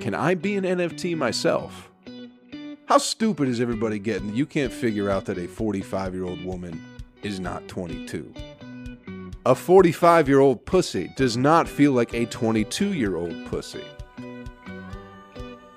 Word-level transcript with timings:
can 0.00 0.14
I 0.14 0.34
be 0.34 0.56
an 0.56 0.64
NFT 0.64 1.14
myself? 1.14 1.90
How 2.86 2.96
stupid 2.96 3.48
is 3.48 3.60
everybody 3.60 3.98
getting? 3.98 4.34
You 4.34 4.46
can't 4.46 4.72
figure 4.72 5.10
out 5.10 5.26
that 5.26 5.36
a 5.36 5.46
45 5.46 6.14
year 6.14 6.24
old 6.24 6.42
woman 6.42 6.82
is 7.22 7.38
not 7.38 7.68
22. 7.68 8.32
A 9.44 9.54
45 9.54 10.28
year 10.28 10.40
old 10.40 10.64
pussy 10.64 11.12
does 11.16 11.36
not 11.36 11.68
feel 11.68 11.92
like 11.92 12.14
a 12.14 12.24
22 12.26 12.94
year 12.94 13.16
old 13.16 13.46
pussy. 13.46 13.84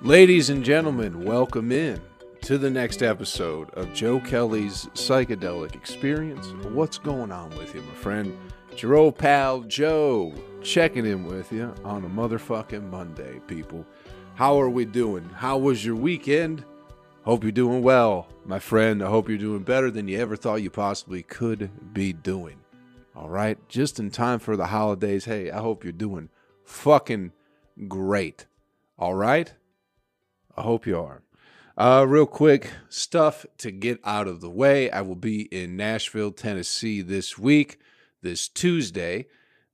Ladies 0.01 0.49
and 0.49 0.63
gentlemen, 0.63 1.25
welcome 1.25 1.71
in 1.71 2.01
to 2.41 2.57
the 2.57 2.69
next 2.69 3.03
episode 3.03 3.69
of 3.71 3.93
Joe 3.93 4.21
Kelly's 4.21 4.85
Psychedelic 4.93 5.75
Experience. 5.75 6.47
What's 6.69 6.97
going 6.97 7.31
on 7.31 7.49
with 7.57 7.75
you, 7.75 7.81
my 7.81 7.93
friend? 7.95 8.37
It's 8.71 8.81
your 8.81 8.95
old 8.95 9.17
pal 9.17 9.61
Joe 9.61 10.33
checking 10.63 11.05
in 11.05 11.25
with 11.25 11.51
you 11.51 11.73
on 11.83 12.05
a 12.05 12.09
motherfucking 12.09 12.89
Monday, 12.89 13.39
people. 13.47 13.85
How 14.35 14.59
are 14.59 14.69
we 14.69 14.85
doing? 14.85 15.29
How 15.29 15.59
was 15.59 15.85
your 15.85 15.95
weekend? 15.95 16.65
Hope 17.23 17.43
you're 17.43 17.51
doing 17.51 17.83
well, 17.83 18.27
my 18.45 18.57
friend. 18.57 19.03
I 19.03 19.07
hope 19.07 19.29
you're 19.29 19.37
doing 19.37 19.61
better 19.61 19.91
than 19.91 20.07
you 20.07 20.19
ever 20.19 20.35
thought 20.35 20.63
you 20.63 20.71
possibly 20.71 21.21
could 21.21 21.93
be 21.93 22.13
doing. 22.13 22.57
All 23.15 23.29
right, 23.29 23.59
just 23.69 23.99
in 23.99 24.09
time 24.09 24.39
for 24.39 24.57
the 24.57 24.65
holidays. 24.65 25.25
Hey, 25.25 25.51
I 25.51 25.59
hope 25.59 25.83
you're 25.83 25.93
doing 25.93 26.29
fucking 26.63 27.31
great. 27.87 28.47
All 28.97 29.13
right? 29.13 29.53
I 30.57 30.63
hope 30.63 30.87
you 30.87 30.99
are. 30.99 31.21
Uh, 31.77 32.03
real 32.07 32.25
quick 32.25 32.71
stuff 32.89 33.45
to 33.59 33.69
get 33.69 33.99
out 34.03 34.27
of 34.27 34.41
the 34.41 34.49
way. 34.49 34.89
I 34.89 35.01
will 35.01 35.15
be 35.15 35.43
in 35.43 35.77
Nashville, 35.77 36.31
Tennessee 36.31 37.03
this 37.03 37.37
week, 37.37 37.79
this 38.23 38.47
Tuesday, 38.47 39.27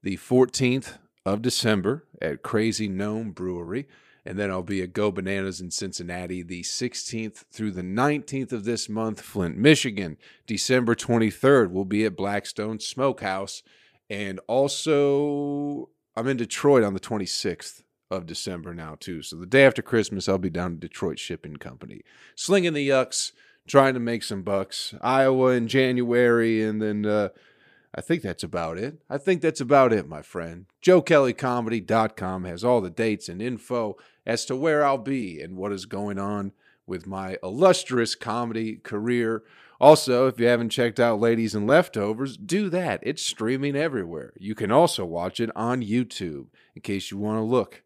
the 0.03 0.17
14th 0.17 0.97
of 1.25 1.41
December 1.41 2.03
at 2.21 2.43
Crazy 2.43 2.89
Gnome 2.89 3.31
Brewery. 3.31 3.87
And 4.25 4.37
then 4.37 4.51
I'll 4.51 4.63
be 4.63 4.81
at 4.81 4.93
Go 4.93 5.11
Bananas 5.11 5.61
in 5.61 5.71
Cincinnati 5.71 6.43
the 6.43 6.61
16th 6.61 7.45
through 7.51 7.71
the 7.71 7.81
19th 7.81 8.51
of 8.51 8.65
this 8.65 8.89
month, 8.89 9.21
Flint, 9.21 9.57
Michigan. 9.57 10.17
December 10.45 10.95
23rd, 10.95 11.71
we'll 11.71 11.85
be 11.85 12.05
at 12.05 12.15
Blackstone 12.15 12.79
Smokehouse. 12.79 13.63
And 14.09 14.39
also, 14.47 15.89
I'm 16.15 16.27
in 16.27 16.37
Detroit 16.37 16.83
on 16.83 16.93
the 16.93 16.99
26th 16.99 17.83
of 18.11 18.25
December 18.25 18.73
now 18.73 18.97
too. 18.99 19.21
So 19.21 19.35
the 19.35 19.45
day 19.45 19.65
after 19.65 19.81
Christmas, 19.81 20.27
I'll 20.27 20.37
be 20.37 20.49
down 20.49 20.71
to 20.71 20.87
Detroit 20.87 21.19
Shipping 21.19 21.57
Company, 21.57 22.01
slinging 22.35 22.73
the 22.73 22.87
yucks, 22.89 23.31
trying 23.67 23.93
to 23.93 23.99
make 23.99 24.23
some 24.23 24.41
bucks. 24.41 24.95
Iowa 25.01 25.51
in 25.51 25.67
January, 25.67 26.63
and 26.63 26.81
then 26.81 27.05
uh, 27.05 27.29
I 27.93 28.01
think 28.01 28.23
that's 28.23 28.43
about 28.43 28.77
it. 28.77 28.99
I 29.09 29.17
think 29.17 29.41
that's 29.41 29.61
about 29.61 29.93
it, 29.93 30.07
my 30.07 30.21
friend. 30.21 30.65
JoeKellyComedy.com 30.83 32.45
has 32.45 32.63
all 32.63 32.81
the 32.81 32.89
dates 32.89 33.29
and 33.29 33.41
info 33.41 33.97
as 34.29 34.45
to 34.45 34.55
where 34.55 34.85
I'll 34.85 34.97
be 34.97 35.41
and 35.41 35.57
what 35.57 35.71
is 35.71 35.85
going 35.85 36.19
on 36.19 36.51
with 36.85 37.07
my 37.07 37.37
illustrious 37.41 38.15
comedy 38.15 38.75
career. 38.75 39.43
Also, 39.79 40.27
if 40.27 40.39
you 40.39 40.47
haven't 40.47 40.69
checked 40.69 40.99
out 40.99 41.19
Ladies 41.19 41.55
and 41.55 41.65
Leftovers, 41.65 42.37
do 42.37 42.69
that. 42.69 42.99
It's 43.03 43.25
streaming 43.25 43.75
everywhere. 43.75 44.33
You 44.37 44.55
can 44.55 44.71
also 44.71 45.05
watch 45.05 45.39
it 45.39 45.49
on 45.55 45.81
YouTube 45.81 46.47
in 46.75 46.81
case 46.81 47.11
you 47.11 47.17
want 47.17 47.37
to 47.37 47.43
look 47.43 47.83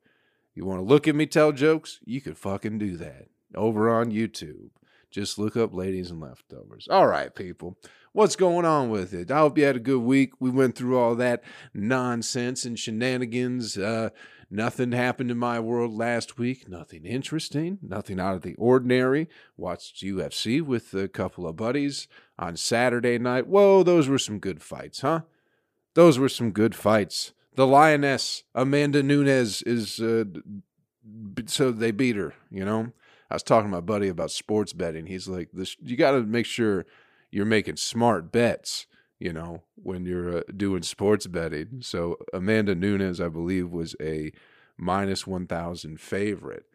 you 0.55 0.66
want 0.66 0.80
to 0.80 0.85
look 0.85 1.08
at 1.08 1.16
me 1.16 1.25
tell 1.25 1.52
jokes? 1.52 2.00
You 2.05 2.22
could 2.22 2.38
fucking 2.38 2.78
do 2.78 2.95
that 2.97 3.28
over 3.55 3.89
on 3.89 4.11
YouTube. 4.11 4.69
Just 5.09 5.38
look 5.38 5.55
up 5.57 5.73
Ladies 5.73 6.11
and 6.11 6.19
Leftovers. 6.19 6.88
All 6.89 7.07
right, 7.07 7.33
people. 7.33 7.78
What's 8.13 8.35
going 8.35 8.66
on 8.66 8.89
with 8.89 9.13
it? 9.13 9.31
I 9.31 9.39
hope 9.39 9.57
you 9.57 9.63
had 9.63 9.75
a 9.75 9.80
good 9.80 10.02
week. 10.02 10.33
We 10.39 10.52
went 10.52 10.75
through 10.75 11.00
all 11.00 11.16
that 11.16 11.44
nonsense 11.73 12.66
and 12.66 12.78
shenanigans. 12.78 13.78
Uh, 13.78 14.09
nothing 14.53 14.91
happened 14.91 15.31
in 15.31 15.37
my 15.37 15.59
world 15.59 15.93
last 15.93 16.37
week. 16.37 16.69
Nothing 16.69 17.05
interesting. 17.05 17.79
Nothing 17.81 18.19
out 18.19 18.35
of 18.35 18.41
the 18.41 18.55
ordinary. 18.55 19.27
Watched 19.57 20.03
UFC 20.03 20.61
with 20.61 20.94
a 20.94 21.07
couple 21.07 21.47
of 21.47 21.55
buddies 21.55 22.07
on 22.39 22.55
Saturday 22.55 23.17
night. 23.17 23.47
Whoa, 23.47 23.83
those 23.83 24.07
were 24.07 24.19
some 24.19 24.39
good 24.39 24.61
fights, 24.61 25.01
huh? 25.01 25.22
Those 25.95 26.17
were 26.17 26.29
some 26.29 26.51
good 26.51 26.75
fights 26.75 27.33
the 27.55 27.67
lioness 27.67 28.44
Amanda 28.55 29.03
Nunes 29.03 29.61
is 29.63 30.00
uh, 30.00 30.25
so 31.45 31.72
they 31.72 31.91
beat 31.91 32.16
her. 32.16 32.33
You 32.49 32.66
know, 32.66 32.91
I 33.29 33.35
was 33.35 33.44
talking 33.44 33.69
to 33.69 33.75
my 33.75 33.81
buddy 33.81 34.07
about 34.07 34.31
sports 34.31 34.73
betting. 34.73 35.05
He's 35.05 35.28
like, 35.28 35.49
"This 35.53 35.75
you 35.81 35.95
got 35.95 36.11
to 36.11 36.23
make 36.23 36.45
sure 36.45 36.85
you're 37.31 37.45
making 37.45 37.78
smart 37.78 38.31
bets." 38.31 38.88
You 39.23 39.34
know, 39.34 39.63
when 39.75 40.06
you're 40.06 40.39
uh, 40.39 40.44
doing 40.57 40.84
sports 40.84 41.28
betting. 41.28 41.79
So 41.81 42.17
Amanda 42.34 42.75
Nunes, 42.75 43.22
I 43.22 43.29
believe, 43.29 43.69
was 43.69 43.95
a 44.01 44.31
minus 44.78 45.25
one 45.25 45.47
thousand 45.47 46.00
favorite, 46.01 46.66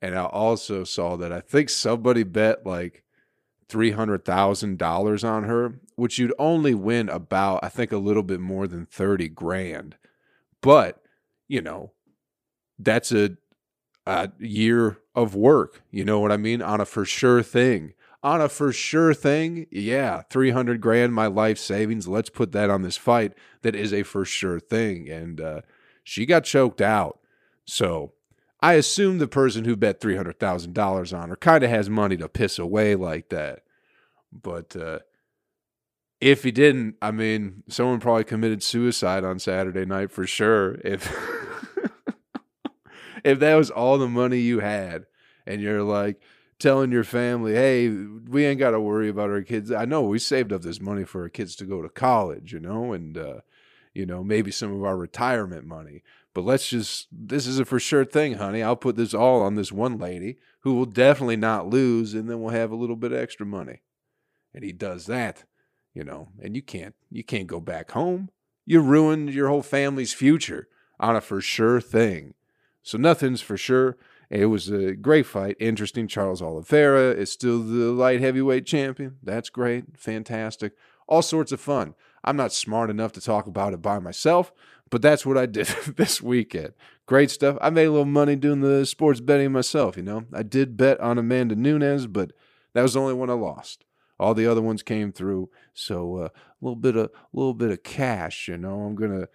and 0.00 0.18
I 0.18 0.24
also 0.24 0.84
saw 0.84 1.16
that 1.16 1.32
I 1.32 1.40
think 1.40 1.68
somebody 1.68 2.22
bet 2.22 2.66
like 2.66 3.04
three 3.68 3.90
hundred 3.92 4.24
thousand 4.24 4.78
dollars 4.78 5.24
on 5.24 5.44
her, 5.44 5.80
which 5.96 6.18
you'd 6.18 6.34
only 6.38 6.74
win 6.74 7.08
about 7.08 7.60
I 7.62 7.68
think 7.68 7.92
a 7.92 7.98
little 7.98 8.22
bit 8.22 8.40
more 8.40 8.66
than 8.66 8.86
thirty 8.86 9.28
grand 9.28 9.96
but, 10.62 11.02
you 11.48 11.62
know, 11.62 11.92
that's 12.78 13.12
a, 13.12 13.36
a 14.06 14.30
year 14.38 14.98
of 15.14 15.34
work. 15.34 15.82
You 15.90 16.04
know 16.04 16.20
what 16.20 16.32
I 16.32 16.36
mean? 16.36 16.62
On 16.62 16.80
a 16.80 16.86
for 16.86 17.04
sure 17.04 17.42
thing. 17.42 17.94
On 18.22 18.40
a 18.40 18.50
for 18.50 18.72
sure 18.72 19.14
thing, 19.14 19.66
yeah, 19.70 20.22
300 20.28 20.80
grand, 20.80 21.14
my 21.14 21.26
life 21.26 21.58
savings. 21.58 22.06
Let's 22.06 22.28
put 22.28 22.52
that 22.52 22.68
on 22.68 22.82
this 22.82 22.98
fight 22.98 23.32
that 23.62 23.74
is 23.74 23.94
a 23.94 24.02
for 24.02 24.26
sure 24.26 24.60
thing. 24.60 25.08
And 25.08 25.40
uh, 25.40 25.60
she 26.04 26.26
got 26.26 26.44
choked 26.44 26.82
out. 26.82 27.18
So 27.64 28.12
I 28.60 28.74
assume 28.74 29.18
the 29.18 29.28
person 29.28 29.64
who 29.64 29.74
bet 29.74 30.00
$300,000 30.00 31.18
on 31.18 31.28
her 31.30 31.36
kind 31.36 31.64
of 31.64 31.70
has 31.70 31.88
money 31.88 32.18
to 32.18 32.28
piss 32.28 32.58
away 32.58 32.94
like 32.94 33.30
that. 33.30 33.60
But 34.30 34.76
uh, 34.76 34.98
if 36.20 36.42
he 36.42 36.50
didn't, 36.50 36.96
I 37.00 37.10
mean, 37.10 37.62
someone 37.68 38.00
probably 38.00 38.24
committed 38.24 38.62
suicide 38.62 39.24
on 39.24 39.38
Saturday 39.38 39.86
night 39.86 40.10
for 40.10 40.26
sure. 40.26 40.74
If 40.84 41.10
if 43.24 43.38
that 43.38 43.54
was 43.54 43.70
all 43.70 43.96
the 43.96 44.08
money 44.08 44.38
you 44.38 44.60
had, 44.60 45.06
and 45.46 45.60
you're 45.60 45.82
like 45.82 46.20
telling 46.60 46.92
your 46.92 47.04
family, 47.04 47.54
"Hey, 47.54 47.88
we 47.88 48.44
ain't 48.44 48.60
got 48.60 48.70
to 48.70 48.80
worry 48.80 49.08
about 49.08 49.30
our 49.30 49.42
kids." 49.42 49.72
I 49.72 49.84
know 49.84 50.02
we 50.02 50.18
saved 50.18 50.52
up 50.52 50.62
this 50.62 50.80
money 50.80 51.04
for 51.04 51.22
our 51.22 51.28
kids 51.28 51.56
to 51.56 51.64
go 51.64 51.82
to 51.82 51.88
college, 51.88 52.52
you 52.52 52.60
know, 52.60 52.92
and 52.92 53.18
uh, 53.18 53.40
you 53.94 54.06
know 54.06 54.22
maybe 54.22 54.50
some 54.50 54.72
of 54.72 54.84
our 54.84 54.96
retirement 54.96 55.66
money. 55.66 56.02
But 56.32 56.44
let's 56.44 56.68
just 56.68 57.08
this 57.10 57.46
is 57.46 57.58
a 57.58 57.64
for 57.64 57.80
sure 57.80 58.04
thing, 58.04 58.34
honey. 58.34 58.62
I'll 58.62 58.76
put 58.76 58.96
this 58.96 59.14
all 59.14 59.42
on 59.42 59.56
this 59.56 59.72
one 59.72 59.98
lady 59.98 60.36
who 60.60 60.74
will 60.74 60.86
definitely 60.86 61.36
not 61.36 61.68
lose, 61.68 62.14
and 62.14 62.30
then 62.30 62.40
we'll 62.40 62.50
have 62.50 62.70
a 62.70 62.76
little 62.76 62.96
bit 62.96 63.12
extra 63.12 63.46
money. 63.46 63.80
And 64.54 64.62
he 64.62 64.72
does 64.72 65.06
that 65.06 65.44
you 65.94 66.04
know, 66.04 66.28
and 66.40 66.54
you 66.54 66.62
can't 66.62 66.94
you 67.10 67.24
can't 67.24 67.46
go 67.46 67.60
back 67.60 67.92
home. 67.92 68.30
You 68.64 68.80
ruined 68.80 69.30
your 69.30 69.48
whole 69.48 69.62
family's 69.62 70.12
future 70.12 70.68
on 70.98 71.16
a 71.16 71.20
for 71.20 71.40
sure 71.40 71.80
thing. 71.80 72.34
So 72.82 72.96
nothing's 72.96 73.40
for 73.40 73.56
sure. 73.56 73.96
It 74.30 74.46
was 74.46 74.68
a 74.68 74.94
great 74.94 75.26
fight, 75.26 75.56
interesting. 75.58 76.06
Charles 76.06 76.40
Oliveira 76.40 77.10
is 77.10 77.32
still 77.32 77.58
the 77.58 77.90
light 77.92 78.20
heavyweight 78.20 78.64
champion. 78.64 79.16
That's 79.22 79.50
great, 79.50 79.98
fantastic, 79.98 80.72
all 81.08 81.22
sorts 81.22 81.50
of 81.50 81.60
fun. 81.60 81.94
I'm 82.22 82.36
not 82.36 82.52
smart 82.52 82.90
enough 82.90 83.12
to 83.12 83.20
talk 83.20 83.46
about 83.46 83.72
it 83.72 83.82
by 83.82 83.98
myself, 83.98 84.52
but 84.88 85.02
that's 85.02 85.26
what 85.26 85.36
I 85.36 85.46
did 85.46 85.66
this 85.96 86.22
weekend. 86.22 86.74
Great 87.06 87.30
stuff. 87.30 87.56
I 87.60 87.70
made 87.70 87.86
a 87.86 87.90
little 87.90 88.04
money 88.04 88.36
doing 88.36 88.60
the 88.60 88.86
sports 88.86 89.20
betting 89.20 89.50
myself, 89.50 89.96
you 89.96 90.04
know. 90.04 90.24
I 90.32 90.44
did 90.44 90.76
bet 90.76 91.00
on 91.00 91.18
Amanda 91.18 91.56
Nunes, 91.56 92.06
but 92.06 92.32
that 92.74 92.82
was 92.82 92.94
the 92.94 93.00
only 93.00 93.14
one 93.14 93.30
I 93.30 93.34
lost. 93.34 93.84
All 94.20 94.34
the 94.34 94.46
other 94.46 94.62
ones 94.62 94.82
came 94.82 95.10
through. 95.12 95.48
So 95.74 96.16
uh, 96.16 96.28
a 96.28 96.30
little 96.60 96.76
bit 96.76 96.94
of 96.94 97.10
little 97.32 97.54
bit 97.54 97.70
of 97.70 97.82
cash, 97.82 98.48
you 98.48 98.58
know. 98.58 98.82
I'm 98.82 98.94
gonna 98.94 99.28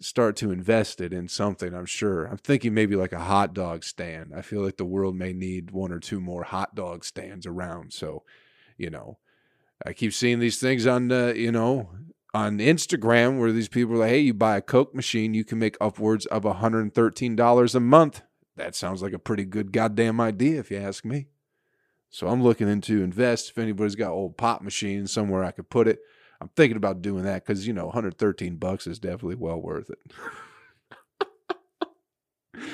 start 0.00 0.36
to 0.36 0.50
invest 0.50 1.00
it 1.00 1.12
in 1.12 1.28
something. 1.28 1.74
I'm 1.74 1.86
sure. 1.86 2.24
I'm 2.24 2.38
thinking 2.38 2.72
maybe 2.74 2.96
like 2.96 3.12
a 3.12 3.20
hot 3.20 3.54
dog 3.54 3.84
stand. 3.84 4.32
I 4.34 4.42
feel 4.42 4.62
like 4.62 4.78
the 4.78 4.84
world 4.84 5.14
may 5.14 5.32
need 5.32 5.70
one 5.70 5.92
or 5.92 5.98
two 5.98 6.20
more 6.20 6.42
hot 6.42 6.74
dog 6.74 7.04
stands 7.04 7.46
around. 7.46 7.92
So, 7.92 8.24
you 8.78 8.90
know, 8.90 9.18
I 9.84 9.92
keep 9.92 10.12
seeing 10.12 10.38
these 10.38 10.58
things 10.58 10.86
on, 10.86 11.12
uh, 11.12 11.34
you 11.36 11.52
know, 11.52 11.90
on 12.32 12.58
Instagram 12.58 13.38
where 13.38 13.52
these 13.52 13.68
people 13.68 13.94
are 13.94 13.98
like, 13.98 14.10
"Hey, 14.10 14.20
you 14.20 14.34
buy 14.34 14.56
a 14.56 14.62
Coke 14.62 14.94
machine, 14.94 15.34
you 15.34 15.44
can 15.44 15.58
make 15.58 15.76
upwards 15.80 16.26
of 16.26 16.44
113 16.44 17.36
dollars 17.36 17.74
a 17.74 17.80
month." 17.80 18.22
That 18.56 18.74
sounds 18.74 19.02
like 19.02 19.12
a 19.12 19.18
pretty 19.18 19.44
good 19.44 19.72
goddamn 19.72 20.20
idea, 20.20 20.60
if 20.60 20.70
you 20.70 20.78
ask 20.78 21.04
me. 21.04 21.28
So 22.10 22.28
I'm 22.28 22.42
looking 22.42 22.68
into 22.68 23.02
invest. 23.02 23.50
If 23.50 23.58
anybody's 23.58 23.94
got 23.94 24.10
old 24.10 24.36
pop 24.36 24.62
machines 24.62 25.12
somewhere 25.12 25.44
I 25.44 25.50
could 25.50 25.70
put 25.70 25.88
it, 25.88 26.00
I'm 26.40 26.50
thinking 26.56 26.76
about 26.76 27.02
doing 27.02 27.24
that 27.24 27.44
because 27.44 27.66
you 27.66 27.72
know 27.72 27.86
113 27.86 28.56
bucks 28.56 28.86
is 28.86 28.98
definitely 28.98 29.34
well 29.34 29.60
worth 29.60 29.90
it. 29.90 29.98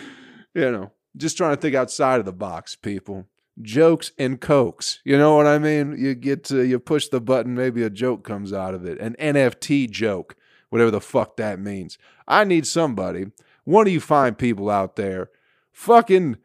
you 0.55 0.71
know, 0.71 0.93
just 1.17 1.37
trying 1.37 1.57
to 1.57 1.61
think 1.61 1.75
outside 1.75 2.21
of 2.21 2.27
the 2.27 2.33
box, 2.33 2.77
people. 2.77 3.27
Jokes 3.63 4.13
and 4.19 4.41
cokes. 4.41 5.01
You 5.03 5.17
know 5.17 5.35
what 5.35 5.47
I 5.47 5.59
mean? 5.59 5.97
You 5.99 6.15
get 6.15 6.45
to 6.45 6.63
you 6.63 6.79
push 6.79 7.09
the 7.09 7.21
button, 7.21 7.55
maybe 7.55 7.83
a 7.83 7.91
joke 7.91 8.23
comes 8.23 8.53
out 8.53 8.75
of 8.75 8.85
it. 8.85 8.99
An 9.01 9.17
NFT 9.19 9.91
joke, 9.91 10.37
whatever 10.69 10.91
the 10.91 11.01
fuck 11.01 11.37
that 11.39 11.59
means. 11.59 11.97
I 12.29 12.45
need 12.45 12.67
somebody. 12.67 13.27
One 13.65 13.87
of 13.87 13.93
you 13.93 14.01
fine 14.01 14.35
people 14.35 14.71
out 14.71 14.97
there, 14.97 15.31
fucking 15.73 16.37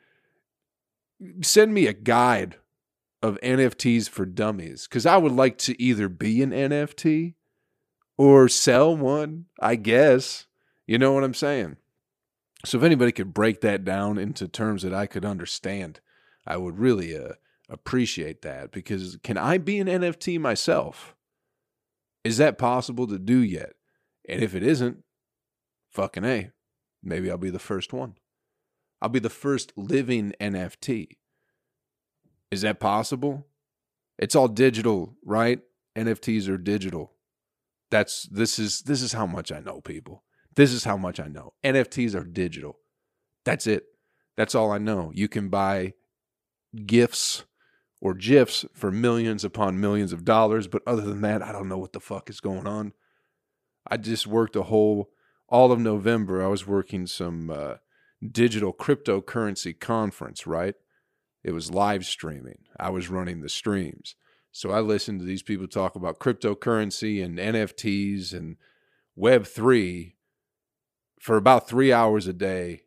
send 1.42 1.74
me 1.74 1.86
a 1.86 1.94
guide 1.94 2.56
of 3.22 3.40
NFTs 3.42 4.10
for 4.10 4.26
dummies 4.26 4.88
because 4.88 5.06
I 5.06 5.18
would 5.18 5.32
like 5.32 5.58
to 5.60 5.82
either 5.82 6.10
be 6.10 6.42
an 6.42 6.52
NFT 6.52 7.36
or 8.18 8.48
sell 8.48 8.96
one, 8.96 9.46
I 9.60 9.76
guess. 9.76 10.48
You 10.88 10.98
know 10.98 11.14
what 11.14 11.24
I'm 11.24 11.34
saying? 11.34 11.78
So 12.66 12.78
if 12.78 12.84
anybody 12.84 13.12
could 13.12 13.34
break 13.34 13.62
that 13.62 13.84
down 13.84 14.18
into 14.18 14.48
terms 14.48 14.84
that 14.84 14.94
I 14.94 15.06
could 15.08 15.26
understand, 15.26 16.00
I 16.46 16.58
would 16.58 16.78
really 16.78 17.18
uh, 17.18 17.34
appreciate 17.70 18.42
that 18.42 18.72
because 18.72 19.18
can 19.24 19.38
I 19.38 19.58
be 19.58 19.80
an 19.80 19.88
NFT 19.88 20.40
myself? 20.40 21.16
Is 22.24 22.38
that 22.38 22.58
possible 22.58 23.08
to 23.08 23.18
do 23.18 23.40
yet? 23.40 23.74
And 24.30 24.44
if 24.44 24.54
it 24.54 24.62
isn't, 24.62 25.04
fucking 25.90 26.24
A, 26.24 26.52
maybe 27.02 27.32
I'll 27.32 27.38
be 27.38 27.50
the 27.50 27.60
first 27.60 27.94
one. 27.94 28.16
I'll 29.02 29.10
be 29.10 29.20
the 29.20 29.30
first 29.30 29.74
living 29.76 30.34
NFT. 30.40 31.18
Is 32.52 32.62
that 32.62 32.80
possible? 32.80 33.48
It's 34.20 34.36
all 34.36 34.48
digital, 34.48 35.16
right? 35.26 35.60
NFTs 35.98 36.48
are 36.50 36.58
digital. 36.58 37.14
That's 37.90 38.24
this 38.24 38.60
is 38.60 38.82
this 38.82 39.02
is 39.02 39.14
how 39.14 39.26
much 39.26 39.52
I 39.52 39.60
know 39.60 39.82
people. 39.82 40.24
This 40.56 40.72
is 40.72 40.84
how 40.84 40.98
much 40.98 41.20
I 41.20 41.28
know. 41.28 41.54
NFTs 41.64 42.14
are 42.14 42.24
digital. 42.24 42.80
That's 43.46 43.68
it. 43.68 43.86
That's 44.38 44.56
all 44.56 44.72
I 44.72 44.78
know. 44.78 45.12
You 45.14 45.28
can 45.28 45.50
buy 45.50 45.94
gifts 46.86 47.46
or 48.02 48.14
GIFs 48.14 48.66
for 48.74 48.92
millions 48.92 49.44
upon 49.44 49.80
millions 49.80 50.12
of 50.12 50.26
dollars, 50.26 50.68
but 50.68 50.82
other 50.88 51.04
than 51.04 51.22
that, 51.22 51.42
I 51.42 51.52
don't 51.52 51.70
know 51.70 51.78
what 51.78 51.94
the 51.94 52.00
fuck 52.00 52.30
is 52.30 52.40
going 52.40 52.68
on. 52.68 52.94
I 53.88 53.98
just 53.98 54.28
worked 54.28 54.56
a 54.56 54.64
whole 54.64 55.10
all 55.48 55.72
of 55.72 55.80
November. 55.80 56.44
I 56.44 56.48
was 56.48 56.66
working 56.66 57.06
some 57.08 57.50
uh, 57.50 57.76
digital 58.26 58.74
cryptocurrency 58.74 59.78
conference, 59.80 60.48
right? 60.48 60.76
It 61.44 61.52
was 61.52 61.72
live 61.72 62.06
streaming. 62.06 62.60
I 62.80 62.90
was 62.90 63.10
running 63.10 63.42
the 63.42 63.50
streams. 63.50 64.16
So 64.52 64.72
I 64.72 64.82
listened 64.82 65.20
to 65.20 65.26
these 65.26 65.44
people 65.44 65.68
talk 65.68 65.96
about 65.96 66.20
cryptocurrency 66.20 67.24
and 67.24 67.38
NFTs 67.38 68.34
and 68.34 68.58
Web3 69.18 70.14
for 71.20 71.38
about 71.38 71.68
three 71.68 71.94
hours 71.94 72.28
a 72.28 72.34
day, 72.34 72.84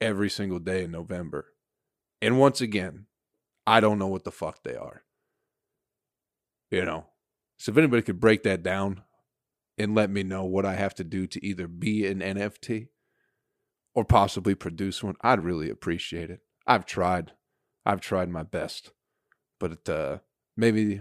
every 0.00 0.30
single 0.30 0.58
day 0.58 0.84
in 0.84 0.90
November. 0.90 1.46
And 2.22 2.38
once 2.38 2.60
again, 2.60 3.06
I 3.66 3.80
don't 3.80 3.98
know 3.98 4.06
what 4.06 4.24
the 4.24 4.32
fuck 4.32 4.62
they 4.62 4.76
are. 4.76 5.02
You 6.70 6.84
know? 6.84 7.06
So 7.56 7.70
if 7.70 7.78
anybody 7.78 8.02
could 8.02 8.20
break 8.20 8.42
that 8.44 8.62
down 8.62 9.02
and 9.78 9.94
let 9.94 10.10
me 10.10 10.22
know 10.22 10.44
what 10.44 10.64
I 10.64 10.74
have 10.74 10.94
to 10.96 11.04
do 11.04 11.26
to 11.26 11.44
either 11.44 11.68
be 11.68 12.06
an 12.06 12.20
NFT 12.20 12.88
or 13.94 14.04
possibly 14.04 14.54
produce 14.54 15.02
one, 15.02 15.16
I'd 15.20 15.44
really 15.44 15.70
appreciate 15.70 16.30
it. 16.30 16.40
I've 16.66 16.86
tried. 16.86 17.32
I've 17.84 18.00
tried 18.00 18.28
my 18.28 18.42
best. 18.42 18.92
But 19.60 19.88
uh, 19.88 20.18
maybe 20.56 21.00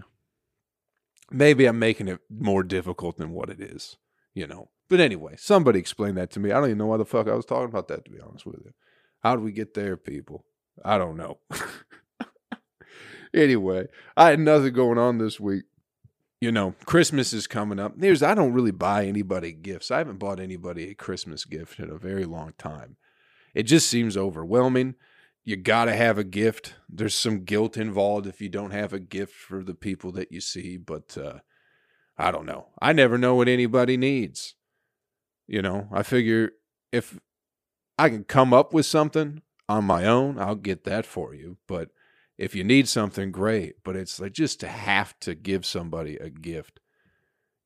maybe 1.31 1.65
I'm 1.65 1.79
making 1.79 2.07
it 2.07 2.19
more 2.29 2.63
difficult 2.63 3.17
than 3.17 3.31
what 3.31 3.49
it 3.49 3.59
is, 3.59 3.97
you 4.33 4.47
know. 4.47 4.69
But 4.89 4.99
anyway, 4.99 5.35
somebody 5.37 5.79
explain 5.79 6.15
that 6.15 6.29
to 6.31 6.39
me. 6.39 6.51
I 6.51 6.55
don't 6.55 6.65
even 6.65 6.77
know 6.77 6.87
why 6.87 6.97
the 6.97 7.05
fuck 7.05 7.27
I 7.27 7.35
was 7.35 7.45
talking 7.45 7.69
about 7.69 7.87
that 7.87 8.05
to 8.05 8.11
be 8.11 8.19
honest 8.19 8.45
with 8.45 8.61
you. 8.63 8.73
How 9.21 9.35
do 9.35 9.41
we 9.41 9.51
get 9.51 9.73
there, 9.73 9.97
people? 9.97 10.45
I 10.83 10.97
don't 10.97 11.17
know. 11.17 11.39
anyway, 13.33 13.87
I 14.17 14.31
had 14.31 14.39
nothing 14.39 14.73
going 14.73 14.97
on 14.97 15.17
this 15.17 15.39
week. 15.39 15.63
You 16.41 16.51
know, 16.51 16.75
Christmas 16.85 17.31
is 17.31 17.47
coming 17.47 17.79
up. 17.79 17.93
Here's 17.99 18.21
I 18.21 18.35
don't 18.35 18.53
really 18.53 18.71
buy 18.71 19.05
anybody 19.05 19.53
gifts. 19.53 19.91
I 19.91 19.99
haven't 19.99 20.19
bought 20.19 20.41
anybody 20.41 20.89
a 20.89 20.93
Christmas 20.93 21.45
gift 21.45 21.79
in 21.79 21.89
a 21.89 21.97
very 21.97 22.25
long 22.25 22.53
time. 22.57 22.97
It 23.53 23.63
just 23.63 23.89
seems 23.89 24.17
overwhelming 24.17 24.95
you 25.43 25.55
got 25.57 25.85
to 25.85 25.93
have 25.93 26.17
a 26.17 26.23
gift. 26.23 26.75
There's 26.89 27.15
some 27.15 27.43
guilt 27.43 27.77
involved 27.77 28.27
if 28.27 28.41
you 28.41 28.49
don't 28.49 28.71
have 28.71 28.93
a 28.93 28.99
gift 28.99 29.33
for 29.33 29.63
the 29.63 29.73
people 29.73 30.11
that 30.13 30.31
you 30.31 30.39
see, 30.39 30.77
but 30.77 31.17
uh, 31.17 31.39
I 32.17 32.31
don't 32.31 32.45
know. 32.45 32.67
I 32.81 32.93
never 32.93 33.17
know 33.17 33.35
what 33.35 33.47
anybody 33.47 33.97
needs. 33.97 34.55
You 35.47 35.61
know, 35.61 35.87
I 35.91 36.03
figure 36.03 36.51
if 36.91 37.19
I 37.97 38.09
can 38.09 38.23
come 38.23 38.53
up 38.53 38.73
with 38.73 38.85
something 38.85 39.41
on 39.67 39.83
my 39.83 40.05
own, 40.05 40.39
I'll 40.39 40.55
get 40.55 40.85
that 40.85 41.05
for 41.05 41.33
you. 41.33 41.57
But 41.67 41.89
if 42.37 42.55
you 42.55 42.63
need 42.63 42.87
something, 42.87 43.31
great. 43.31 43.83
But 43.83 43.95
it's 43.95 44.19
like 44.19 44.33
just 44.33 44.59
to 44.61 44.67
have 44.67 45.19
to 45.21 45.35
give 45.35 45.65
somebody 45.65 46.15
a 46.15 46.29
gift. 46.29 46.79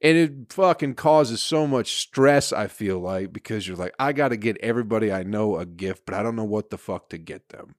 And 0.02 0.18
it 0.18 0.54
fucking 0.54 0.94
causes 0.94 1.42
so 1.42 1.66
much 1.66 1.96
stress, 2.00 2.54
I 2.54 2.68
feel 2.68 3.00
like, 3.00 3.34
because 3.34 3.68
you're 3.68 3.78
like, 3.78 3.96
I 3.98 4.14
got 4.14 4.30
to 4.30 4.38
get 4.38 4.58
everybody 4.62 5.12
I 5.12 5.24
know 5.24 5.58
a 5.58 5.66
gift, 5.66 6.04
but 6.06 6.14
I 6.14 6.22
don't 6.22 6.36
know 6.36 6.44
what 6.44 6.70
the 6.70 6.78
fuck 6.78 7.10
to 7.10 7.18
get 7.18 7.50
them. 7.50 7.76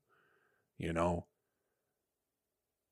You 0.78 0.92
know? 0.92 1.26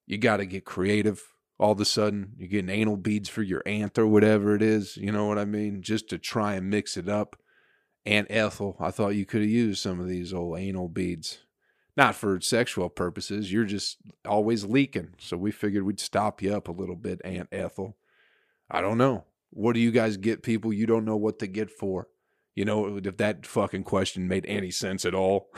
You 0.06 0.18
got 0.18 0.36
to 0.36 0.46
get 0.46 0.64
creative 0.64 1.22
all 1.58 1.72
of 1.72 1.80
a 1.80 1.84
sudden. 1.84 2.34
You're 2.38 2.48
getting 2.48 2.70
anal 2.70 2.96
beads 2.96 3.28
for 3.28 3.42
your 3.42 3.62
aunt 3.66 3.98
or 3.98 4.06
whatever 4.06 4.54
it 4.54 4.62
is. 4.62 4.96
You 4.96 5.10
know 5.10 5.26
what 5.26 5.38
I 5.38 5.44
mean? 5.44 5.82
Just 5.82 6.08
to 6.10 6.18
try 6.18 6.54
and 6.54 6.70
mix 6.70 6.96
it 6.96 7.08
up. 7.08 7.36
Aunt 8.04 8.28
Ethel, 8.30 8.76
I 8.78 8.92
thought 8.92 9.16
you 9.16 9.26
could 9.26 9.40
have 9.40 9.50
used 9.50 9.82
some 9.82 9.98
of 9.98 10.06
these 10.06 10.32
old 10.32 10.60
anal 10.60 10.88
beads. 10.88 11.38
Not 11.96 12.14
for 12.14 12.40
sexual 12.40 12.88
purposes. 12.88 13.52
You're 13.52 13.64
just 13.64 13.96
always 14.24 14.64
leaking. 14.64 15.14
So 15.18 15.36
we 15.36 15.50
figured 15.50 15.82
we'd 15.82 15.98
stop 15.98 16.40
you 16.40 16.54
up 16.54 16.68
a 16.68 16.72
little 16.72 16.94
bit, 16.94 17.20
Aunt 17.24 17.48
Ethel. 17.50 17.96
I 18.70 18.80
don't 18.80 18.98
know. 18.98 19.24
What 19.50 19.74
do 19.74 19.80
you 19.80 19.90
guys 19.90 20.16
get 20.16 20.42
people 20.42 20.72
you 20.72 20.86
don't 20.86 21.04
know 21.04 21.16
what 21.16 21.38
to 21.38 21.46
get 21.46 21.70
for? 21.70 22.08
You 22.54 22.64
know, 22.64 22.96
if 22.96 23.16
that 23.18 23.46
fucking 23.46 23.84
question 23.84 24.28
made 24.28 24.46
any 24.46 24.70
sense 24.70 25.04
at 25.04 25.14
all. 25.14 25.48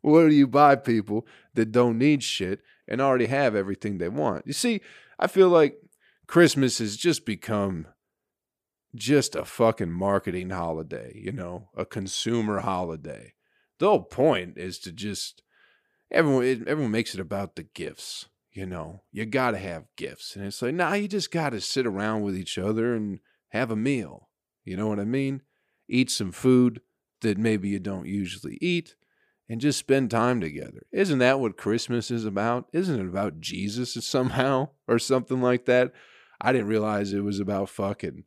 what 0.00 0.28
do 0.28 0.34
you 0.34 0.46
buy 0.46 0.76
people 0.76 1.26
that 1.54 1.72
don't 1.72 1.98
need 1.98 2.22
shit 2.22 2.60
and 2.88 3.00
already 3.00 3.26
have 3.26 3.54
everything 3.54 3.98
they 3.98 4.08
want? 4.08 4.46
You 4.46 4.52
see, 4.52 4.80
I 5.18 5.26
feel 5.26 5.48
like 5.48 5.76
Christmas 6.26 6.78
has 6.78 6.96
just 6.96 7.26
become 7.26 7.86
just 8.94 9.36
a 9.36 9.44
fucking 9.44 9.92
marketing 9.92 10.50
holiday, 10.50 11.12
you 11.14 11.32
know, 11.32 11.68
a 11.76 11.84
consumer 11.84 12.60
holiday. 12.60 13.34
The 13.78 13.88
whole 13.88 14.04
point 14.04 14.56
is 14.56 14.78
to 14.80 14.92
just 14.92 15.42
everyone 16.10 16.64
everyone 16.66 16.90
makes 16.90 17.14
it 17.14 17.20
about 17.20 17.56
the 17.56 17.62
gifts 17.62 18.26
you 18.56 18.66
know, 18.66 19.02
you 19.12 19.26
got 19.26 19.50
to 19.50 19.58
have 19.58 19.84
gifts. 19.96 20.34
And 20.34 20.44
it's 20.46 20.62
like, 20.62 20.74
nah, 20.74 20.94
you 20.94 21.08
just 21.08 21.30
got 21.30 21.50
to 21.50 21.60
sit 21.60 21.86
around 21.86 22.22
with 22.22 22.36
each 22.36 22.56
other 22.56 22.94
and 22.94 23.20
have 23.48 23.70
a 23.70 23.76
meal. 23.76 24.28
You 24.64 24.76
know 24.76 24.88
what 24.88 24.98
I 24.98 25.04
mean? 25.04 25.42
Eat 25.88 26.10
some 26.10 26.32
food 26.32 26.80
that 27.20 27.38
maybe 27.38 27.68
you 27.68 27.78
don't 27.78 28.06
usually 28.06 28.58
eat 28.60 28.96
and 29.48 29.60
just 29.60 29.78
spend 29.78 30.10
time 30.10 30.40
together. 30.40 30.86
Isn't 30.90 31.18
that 31.18 31.38
what 31.38 31.56
Christmas 31.56 32.10
is 32.10 32.24
about? 32.24 32.66
Isn't 32.72 32.98
it 32.98 33.06
about 33.06 33.40
Jesus 33.40 33.92
somehow 34.06 34.70
or 34.88 34.98
something 34.98 35.40
like 35.40 35.66
that? 35.66 35.92
I 36.40 36.52
didn't 36.52 36.68
realize 36.68 37.12
it 37.12 37.20
was 37.20 37.40
about 37.40 37.68
fucking 37.68 38.24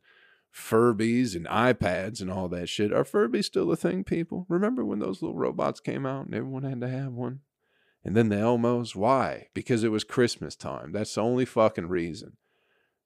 Furbies 0.54 1.36
and 1.36 1.46
iPads 1.46 2.20
and 2.20 2.30
all 2.30 2.48
that 2.48 2.68
shit. 2.68 2.92
Are 2.92 3.04
Furbies 3.04 3.44
still 3.44 3.70
a 3.70 3.76
thing, 3.76 4.02
people? 4.02 4.46
Remember 4.48 4.84
when 4.84 4.98
those 4.98 5.22
little 5.22 5.36
robots 5.36 5.78
came 5.78 6.06
out 6.06 6.26
and 6.26 6.34
everyone 6.34 6.64
had 6.64 6.80
to 6.80 6.88
have 6.88 7.12
one? 7.12 7.40
And 8.04 8.16
then 8.16 8.28
the 8.30 8.36
Elmos, 8.36 8.96
why? 8.96 9.48
Because 9.54 9.84
it 9.84 9.90
was 9.90 10.04
Christmas 10.04 10.56
time. 10.56 10.92
That's 10.92 11.14
the 11.14 11.20
only 11.20 11.44
fucking 11.44 11.88
reason. 11.88 12.36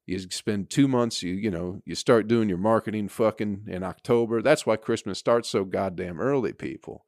You 0.06 0.18
spend 0.18 0.68
two 0.68 0.86
months, 0.86 1.22
you 1.22 1.32
you 1.32 1.50
know, 1.50 1.80
you 1.86 1.94
start 1.94 2.28
doing 2.28 2.48
your 2.48 2.58
marketing 2.58 3.08
fucking 3.08 3.64
in 3.66 3.82
October. 3.82 4.42
That's 4.42 4.66
why 4.66 4.76
Christmas 4.76 5.18
starts 5.18 5.48
so 5.48 5.64
goddamn 5.64 6.20
early, 6.20 6.52
people. 6.52 7.06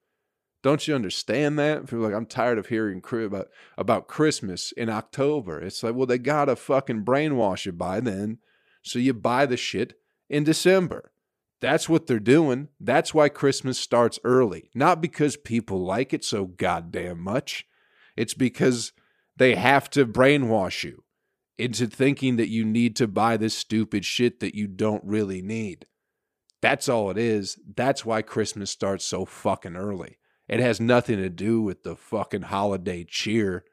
Don't 0.63 0.89
you 0.89 0.95
understand 0.95 1.59
that? 1.59 1.85
People 1.85 2.01
like, 2.01 2.15
I'm 2.15 2.27
tired 2.27 2.59
of 2.59 2.67
hearing 2.67 3.03
about 3.13 3.49
about 3.77 4.09
Christmas 4.09 4.73
in 4.73 4.89
October. 4.89 5.61
It's 5.61 5.83
like, 5.83 5.95
well, 5.95 6.07
they 6.07 6.19
gotta 6.19 6.57
fucking 6.57 7.05
brainwash 7.05 7.67
you 7.67 7.73
by 7.73 8.01
then. 8.01 8.39
So 8.83 8.99
you 8.99 9.13
buy 9.13 9.47
the 9.47 9.57
shit 9.57 9.95
in 10.29 10.43
December. 10.43 11.13
That's 11.61 11.89
what 11.89 12.07
they're 12.07 12.19
doing. 12.19 12.69
That's 12.81 13.15
why 13.15 13.29
Christmas 13.29 13.79
starts 13.79 14.19
early. 14.25 14.71
Not 14.75 15.01
because 15.01 15.37
people 15.37 15.85
like 15.85 16.13
it 16.13 16.25
so 16.25 16.47
goddamn 16.47 17.21
much. 17.21 17.67
It's 18.17 18.35
because 18.35 18.93
they 19.37 19.55
have 19.55 19.91
to 19.91 20.07
brainwash 20.07 20.85
you 20.85 21.05
into 21.59 21.87
thinking 21.87 22.37
that 22.37 22.49
you 22.49 22.65
need 22.65 22.97
to 22.97 23.07
buy 23.07 23.37
this 23.37 23.57
stupid 23.57 24.05
shit 24.05 24.41
that 24.41 24.55
you 24.55 24.67
don't 24.67 25.05
really 25.05 25.43
need. 25.43 25.87
That's 26.61 26.89
all 26.89 27.11
it 27.11 27.19
is. 27.19 27.59
That's 27.77 28.05
why 28.05 28.23
Christmas 28.23 28.71
starts 28.71 29.05
so 29.05 29.25
fucking 29.25 29.77
early. 29.77 30.19
It 30.49 30.61
has 30.61 30.81
nothing 30.81 31.17
to 31.19 31.29
do 31.29 31.61
with 31.61 31.83
the 31.83 31.97
fucking 31.97 32.43
holiday 32.43 33.05
cheer. 33.05 33.65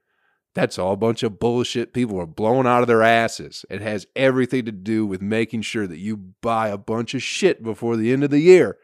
That's 0.56 0.78
all 0.78 0.94
a 0.94 0.98
bunch 0.98 1.24
of 1.24 1.40
bullshit. 1.40 1.94
People 1.94 2.20
are 2.20 2.28
blown 2.28 2.68
out 2.68 2.82
of 2.82 2.88
their 2.88 3.02
asses. 3.02 3.66
It 3.70 3.82
has 3.82 4.06
everything 4.16 4.66
to 4.66 4.72
do 4.72 5.06
with 5.06 5.22
making 5.22 5.64
sure 5.64 5.88
that 5.88 5.98
you 5.98 6.18
buy 6.18 6.70
a 6.70 6.78
bunch 6.78 7.14
of 7.14 7.24
shit 7.24 7.64
before 7.64 7.98
the 7.98 8.12
end 8.12 8.24
of 8.24 8.30
the 8.30 8.40
year. 8.40 8.78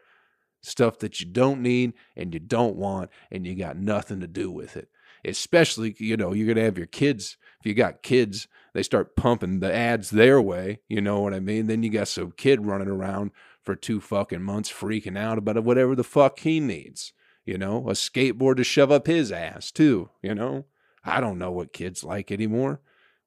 Stuff 0.62 0.98
that 0.98 1.20
you 1.20 1.26
don't 1.26 1.62
need 1.62 1.94
and 2.16 2.34
you 2.34 2.40
don't 2.40 2.76
want, 2.76 3.10
and 3.30 3.46
you 3.46 3.54
got 3.54 3.76
nothing 3.76 4.20
to 4.20 4.26
do 4.26 4.50
with 4.50 4.76
it 4.76 4.88
especially 5.22 5.94
you 5.98 6.16
know 6.16 6.32
you're 6.32 6.48
gonna 6.48 6.64
have 6.64 6.78
your 6.78 6.86
kids 6.86 7.36
if 7.58 7.66
you 7.66 7.74
got 7.74 8.02
kids 8.02 8.48
they 8.72 8.82
start 8.82 9.16
pumping 9.16 9.60
the 9.60 9.70
ads 9.70 10.08
their 10.08 10.40
way 10.40 10.80
you 10.88 10.98
know 10.98 11.20
what 11.20 11.34
i 11.34 11.38
mean 11.38 11.66
then 11.66 11.82
you 11.82 11.90
got 11.90 12.08
some 12.08 12.32
kid 12.38 12.64
running 12.64 12.88
around 12.88 13.30
for 13.62 13.76
two 13.76 14.00
fucking 14.00 14.42
months 14.42 14.72
freaking 14.72 15.18
out 15.18 15.36
about 15.36 15.62
whatever 15.62 15.94
the 15.94 16.02
fuck 16.02 16.38
he 16.40 16.58
needs 16.58 17.12
You 17.44 17.58
know, 17.58 17.88
a 17.88 17.92
skateboard 17.92 18.56
to 18.56 18.64
shove 18.64 18.92
up 18.92 19.06
his 19.06 19.32
ass, 19.32 19.70
too. 19.70 20.10
You 20.22 20.34
know, 20.34 20.66
I 21.04 21.20
don't 21.20 21.38
know 21.38 21.50
what 21.50 21.72
kids 21.72 22.04
like 22.04 22.30
anymore. 22.30 22.80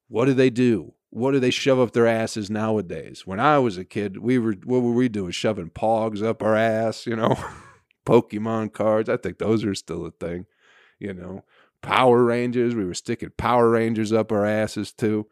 What 0.08 0.26
do 0.26 0.34
they 0.34 0.50
do? 0.50 0.94
What 1.14 1.30
do 1.30 1.38
they 1.38 1.52
shove 1.52 1.78
up 1.78 1.92
their 1.92 2.08
asses 2.08 2.50
nowadays? 2.50 3.24
When 3.24 3.38
I 3.38 3.60
was 3.60 3.78
a 3.78 3.84
kid, 3.84 4.18
we 4.18 4.36
were 4.36 4.54
what 4.64 4.82
were 4.82 4.90
we 4.90 5.08
doing? 5.08 5.30
Shoving 5.30 5.70
pogs 5.70 6.24
up 6.24 6.42
our 6.42 6.56
ass, 6.56 7.06
you 7.06 7.14
know, 7.14 7.38
Pokemon 8.06 8.72
cards. 8.72 9.08
I 9.08 9.16
think 9.16 9.38
those 9.38 9.64
are 9.64 9.76
still 9.76 10.04
a 10.06 10.10
thing, 10.10 10.46
you 10.98 11.14
know. 11.14 11.44
Power 11.82 12.24
Rangers, 12.24 12.74
we 12.74 12.84
were 12.84 12.94
sticking 12.94 13.30
Power 13.36 13.70
Rangers 13.70 14.12
up 14.12 14.32
our 14.32 14.44
asses 14.44 14.92
too. 14.92 15.28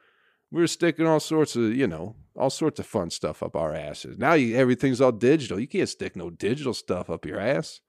We 0.53 0.61
were 0.61 0.69
sticking 0.69 1.09
all 1.09 1.19
sorts 1.19 1.57
of, 1.57 1.75
you 1.75 1.89
know, 1.89 2.15
all 2.37 2.51
sorts 2.51 2.79
of 2.79 2.87
fun 2.87 3.11
stuff 3.11 3.43
up 3.43 3.57
our 3.57 3.75
asses. 3.75 4.17
Now 4.17 4.35
you, 4.35 4.55
everything's 4.57 5.01
all 5.01 5.11
digital. 5.11 5.59
You 5.59 5.67
can't 5.67 5.89
stick 5.89 6.15
no 6.15 6.31
digital 6.31 6.75
stuff 6.75 7.11
up 7.11 7.27
your 7.27 7.41
ass. 7.41 7.81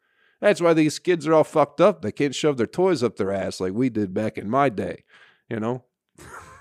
That's 0.42 0.62
why 0.62 0.74
these 0.74 0.98
kids 0.98 1.28
are 1.28 1.36
all 1.36 1.44
fucked 1.44 1.80
up. 1.80 2.02
They 2.02 2.12
can't 2.12 2.34
shove 2.34 2.58
their 2.58 2.66
toys 2.66 3.04
up 3.04 3.18
their 3.18 3.32
ass 3.32 3.60
like 3.60 3.74
we 3.74 3.92
did 3.92 4.16
back 4.16 4.40
in 4.40 4.50
my 4.50 4.70
day, 4.70 5.04
you 5.48 5.60
know. 5.60 5.84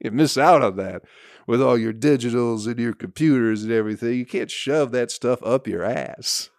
you 0.00 0.10
miss 0.10 0.38
out 0.38 0.62
on 0.62 0.76
that 0.76 1.02
with 1.46 1.62
all 1.62 1.78
your 1.78 1.92
digitals 1.92 2.66
and 2.66 2.78
your 2.78 2.92
computers 2.92 3.64
and 3.64 3.72
everything. 3.72 4.14
You 4.14 4.26
can't 4.26 4.50
shove 4.50 4.92
that 4.92 5.10
stuff 5.10 5.42
up 5.42 5.66
your 5.66 5.82
ass. 5.82 6.50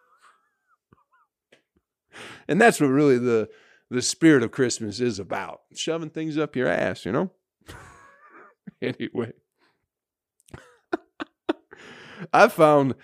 And 2.48 2.60
that's 2.60 2.82
what 2.82 2.88
really 2.88 3.18
the 3.18 3.50
the 3.92 4.02
spirit 4.02 4.44
of 4.44 4.52
Christmas 4.52 5.00
is 5.00 5.20
about. 5.20 5.62
Shoving 5.74 6.10
things 6.10 6.38
up 6.38 6.56
your 6.56 6.68
ass, 6.68 7.06
you 7.06 7.12
know? 7.12 7.32
anyway. 8.82 9.32
I 12.34 12.48
found 12.48 12.96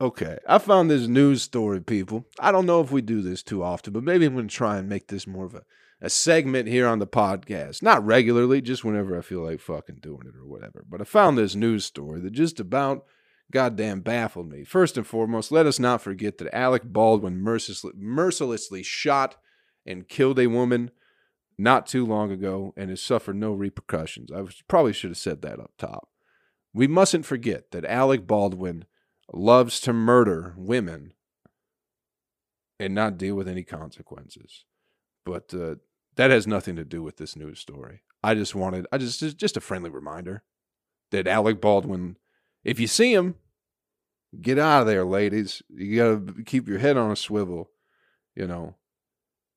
okay, 0.00 0.38
I 0.48 0.58
found 0.58 0.90
this 0.90 1.06
news 1.06 1.42
story, 1.42 1.80
people. 1.80 2.24
I 2.40 2.52
don't 2.52 2.66
know 2.66 2.80
if 2.80 2.90
we 2.90 3.02
do 3.02 3.22
this 3.22 3.42
too 3.42 3.62
often, 3.62 3.92
but 3.92 4.02
maybe 4.02 4.26
I'm 4.26 4.34
gonna 4.34 4.48
try 4.48 4.78
and 4.78 4.88
make 4.88 5.08
this 5.08 5.26
more 5.26 5.44
of 5.44 5.54
a 5.54 5.62
a 6.00 6.10
segment 6.10 6.68
here 6.68 6.86
on 6.86 6.98
the 6.98 7.06
podcast. 7.06 7.82
Not 7.82 8.04
regularly, 8.04 8.60
just 8.60 8.84
whenever 8.84 9.18
I 9.18 9.22
feel 9.22 9.42
like 9.42 9.60
fucking 9.60 9.98
doing 10.00 10.26
it 10.26 10.36
or 10.36 10.46
whatever. 10.46 10.84
But 10.88 11.00
I 11.00 11.04
found 11.04 11.36
this 11.36 11.54
news 11.54 11.84
story 11.84 12.20
that 12.20 12.32
just 12.32 12.60
about 12.60 13.04
goddamn 13.50 14.00
baffled 14.00 14.50
me. 14.50 14.64
First 14.64 14.96
and 14.96 15.06
foremost, 15.06 15.50
let 15.50 15.66
us 15.66 15.78
not 15.78 16.02
forget 16.02 16.38
that 16.38 16.54
Alec 16.54 16.84
Baldwin 16.84 17.38
mercilessly, 17.38 17.92
mercilessly 17.96 18.82
shot 18.82 19.36
and 19.86 20.08
killed 20.08 20.38
a 20.38 20.46
woman 20.46 20.90
not 21.56 21.86
too 21.86 22.06
long 22.06 22.30
ago 22.30 22.72
and 22.76 22.90
has 22.90 23.02
suffered 23.02 23.36
no 23.36 23.52
repercussions. 23.52 24.30
I 24.30 24.44
probably 24.68 24.92
should 24.92 25.10
have 25.10 25.18
said 25.18 25.42
that 25.42 25.58
up 25.58 25.72
top. 25.78 26.08
We 26.72 26.86
mustn't 26.86 27.26
forget 27.26 27.72
that 27.72 27.84
Alec 27.84 28.26
Baldwin 28.26 28.84
loves 29.32 29.80
to 29.80 29.92
murder 29.92 30.54
women 30.56 31.14
and 32.78 32.94
not 32.94 33.18
deal 33.18 33.34
with 33.34 33.48
any 33.48 33.64
consequences. 33.64 34.64
But 35.24 35.52
uh, 35.52 35.76
that 36.18 36.32
has 36.32 36.48
nothing 36.48 36.74
to 36.74 36.84
do 36.84 37.00
with 37.00 37.16
this 37.16 37.36
news 37.36 37.60
story. 37.60 38.02
I 38.24 38.34
just 38.34 38.52
wanted, 38.52 38.88
I 38.90 38.98
just, 38.98 39.38
just 39.38 39.56
a 39.56 39.60
friendly 39.60 39.88
reminder 39.88 40.42
that 41.12 41.28
Alec 41.28 41.60
Baldwin, 41.60 42.16
if 42.64 42.80
you 42.80 42.88
see 42.88 43.14
him, 43.14 43.36
get 44.40 44.58
out 44.58 44.80
of 44.80 44.88
there, 44.88 45.04
ladies. 45.04 45.62
You 45.68 45.96
got 45.96 46.36
to 46.36 46.42
keep 46.42 46.66
your 46.66 46.80
head 46.80 46.96
on 46.96 47.12
a 47.12 47.16
swivel. 47.16 47.70
You 48.34 48.48
know, 48.48 48.74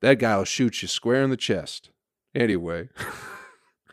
that 0.01 0.19
guy 0.19 0.37
will 0.37 0.45
shoot 0.45 0.83
you 0.83 0.87
square 0.87 1.23
in 1.23 1.31
the 1.31 1.35
chest. 1.35 1.89
Anyway, 2.35 2.89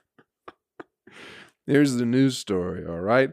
here's 1.67 1.95
the 1.95 2.05
news 2.05 2.37
story, 2.37 2.87
all 2.87 3.01
right? 3.01 3.31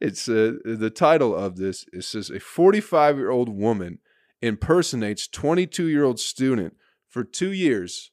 It's 0.00 0.28
uh, 0.28 0.52
the 0.64 0.92
title 0.94 1.34
of 1.34 1.56
this. 1.56 1.84
It 1.92 2.04
says 2.04 2.30
a 2.30 2.38
45 2.38 3.16
year 3.16 3.30
old 3.30 3.48
woman 3.48 3.98
impersonates 4.40 5.26
22 5.26 5.88
year 5.88 6.04
old 6.04 6.20
student 6.20 6.76
for 7.08 7.24
two 7.24 7.50
years 7.50 8.11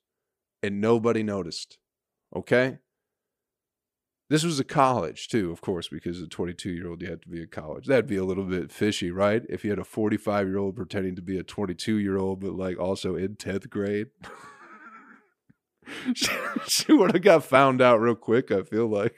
and 0.61 0.81
nobody 0.81 1.23
noticed. 1.23 1.77
Okay? 2.35 2.77
This 4.29 4.43
was 4.43 4.59
a 4.59 4.63
college 4.63 5.27
too, 5.27 5.51
of 5.51 5.61
course, 5.61 5.87
because 5.87 6.21
a 6.21 6.27
22 6.27 6.69
year 6.69 6.87
old, 6.87 7.01
you 7.01 7.09
had 7.09 7.23
to 7.23 7.29
be 7.29 7.41
a 7.41 7.47
college. 7.47 7.87
That'd 7.87 8.07
be 8.07 8.17
a 8.17 8.23
little 8.23 8.43
bit 8.43 8.71
fishy, 8.71 9.09
right? 9.09 9.41
If 9.49 9.63
you 9.63 9.71
had 9.71 9.79
a 9.79 9.83
45 9.83 10.47
year 10.47 10.57
old 10.57 10.75
pretending 10.75 11.15
to 11.15 11.21
be 11.21 11.37
a 11.37 11.43
22 11.43 11.97
year 11.97 12.17
old, 12.17 12.39
but 12.39 12.53
like 12.53 12.79
also 12.79 13.15
in 13.15 13.35
10th 13.35 13.69
grade. 13.69 14.07
she, 16.13 16.29
she 16.67 16.93
would 16.93 17.13
have 17.13 17.23
got 17.23 17.43
found 17.43 17.81
out 17.81 17.99
real 17.99 18.15
quick, 18.15 18.51
I 18.51 18.61
feel 18.61 18.87
like. 18.87 19.15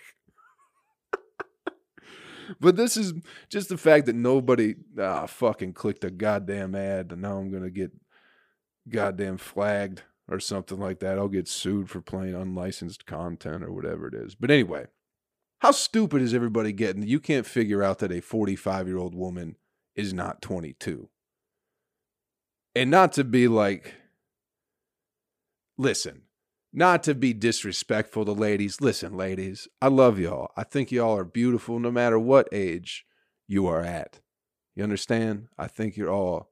but 2.62 2.78
this 2.78 2.96
is 2.96 3.14
just 3.50 3.68
the 3.68 3.78
fact 3.78 4.06
that 4.06 4.16
nobody 4.16 4.76
ah, 4.98 5.26
fucking 5.26 5.74
clicked 5.74 6.06
a 6.06 6.10
goddamn 6.10 6.74
ad, 6.74 7.12
and 7.12 7.22
now 7.22 7.38
I'm 7.38 7.52
going 7.52 7.64
to 7.64 7.70
get 7.70 7.92
goddamn 8.88 9.38
flagged 9.38 10.04
or 10.32 10.40
something 10.40 10.80
like 10.80 11.00
that. 11.00 11.18
I'll 11.18 11.28
get 11.28 11.48
sued 11.48 11.90
for 11.90 12.02
playing 12.02 12.34
unlicensed 12.34 13.06
content 13.06 13.64
or 13.64 13.72
whatever 13.72 14.08
it 14.08 14.14
is. 14.14 14.34
But 14.34 14.50
anyway, 14.50 14.86
how 15.60 15.72
stupid 15.72 16.22
is 16.22 16.34
everybody 16.34 16.72
getting? 16.72 17.04
You 17.04 17.20
can't 17.20 17.46
figure 17.46 17.84
out 17.84 18.00
that 18.00 18.12
a 18.12 18.22
45 18.22 18.88
year 18.88 18.98
old 18.98 19.14
woman 19.14 19.58
is 19.96 20.14
not 20.14 20.42
22. 20.42 21.10
And 22.74 22.90
not 22.90 23.12
to 23.14 23.26
be 23.26 23.50
like, 23.50 23.94
listen, 25.78 26.22
not 26.72 27.04
to 27.04 27.14
be 27.14 27.34
disrespectful 27.34 28.24
to 28.24 28.32
ladies. 28.32 28.80
Listen, 28.80 29.18
ladies, 29.18 29.68
I 29.82 29.90
love 29.90 30.18
y'all. 30.18 30.52
I 30.56 30.64
think 30.64 30.92
y'all 30.92 31.18
are 31.18 31.26
beautiful 31.26 31.80
no 31.80 31.92
matter 31.92 32.18
what 32.18 32.48
age 32.54 33.06
you 33.48 33.68
are 33.68 33.82
at. 33.82 34.22
You 34.74 34.84
understand? 34.84 35.48
I 35.58 35.68
think 35.68 35.98
you're 35.98 36.10
all 36.10 36.51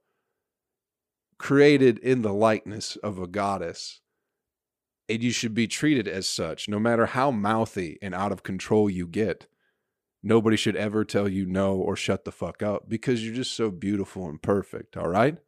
created 1.40 1.98
in 2.00 2.20
the 2.20 2.34
likeness 2.34 2.96
of 2.96 3.18
a 3.18 3.26
goddess. 3.26 4.02
And 5.08 5.22
you 5.22 5.30
should 5.30 5.54
be 5.54 5.66
treated 5.66 6.06
as 6.06 6.28
such, 6.28 6.68
no 6.68 6.78
matter 6.78 7.06
how 7.06 7.30
mouthy 7.30 7.98
and 8.02 8.14
out 8.14 8.30
of 8.30 8.42
control 8.42 8.90
you 8.90 9.08
get. 9.08 9.46
Nobody 10.22 10.58
should 10.58 10.76
ever 10.76 11.02
tell 11.02 11.26
you 11.26 11.46
no 11.46 11.76
or 11.76 11.96
shut 11.96 12.26
the 12.26 12.30
fuck 12.30 12.62
up 12.62 12.90
because 12.90 13.24
you're 13.24 13.34
just 13.34 13.56
so 13.56 13.70
beautiful 13.70 14.28
and 14.28 14.40
perfect, 14.40 14.98
all 14.98 15.08
right? 15.08 15.38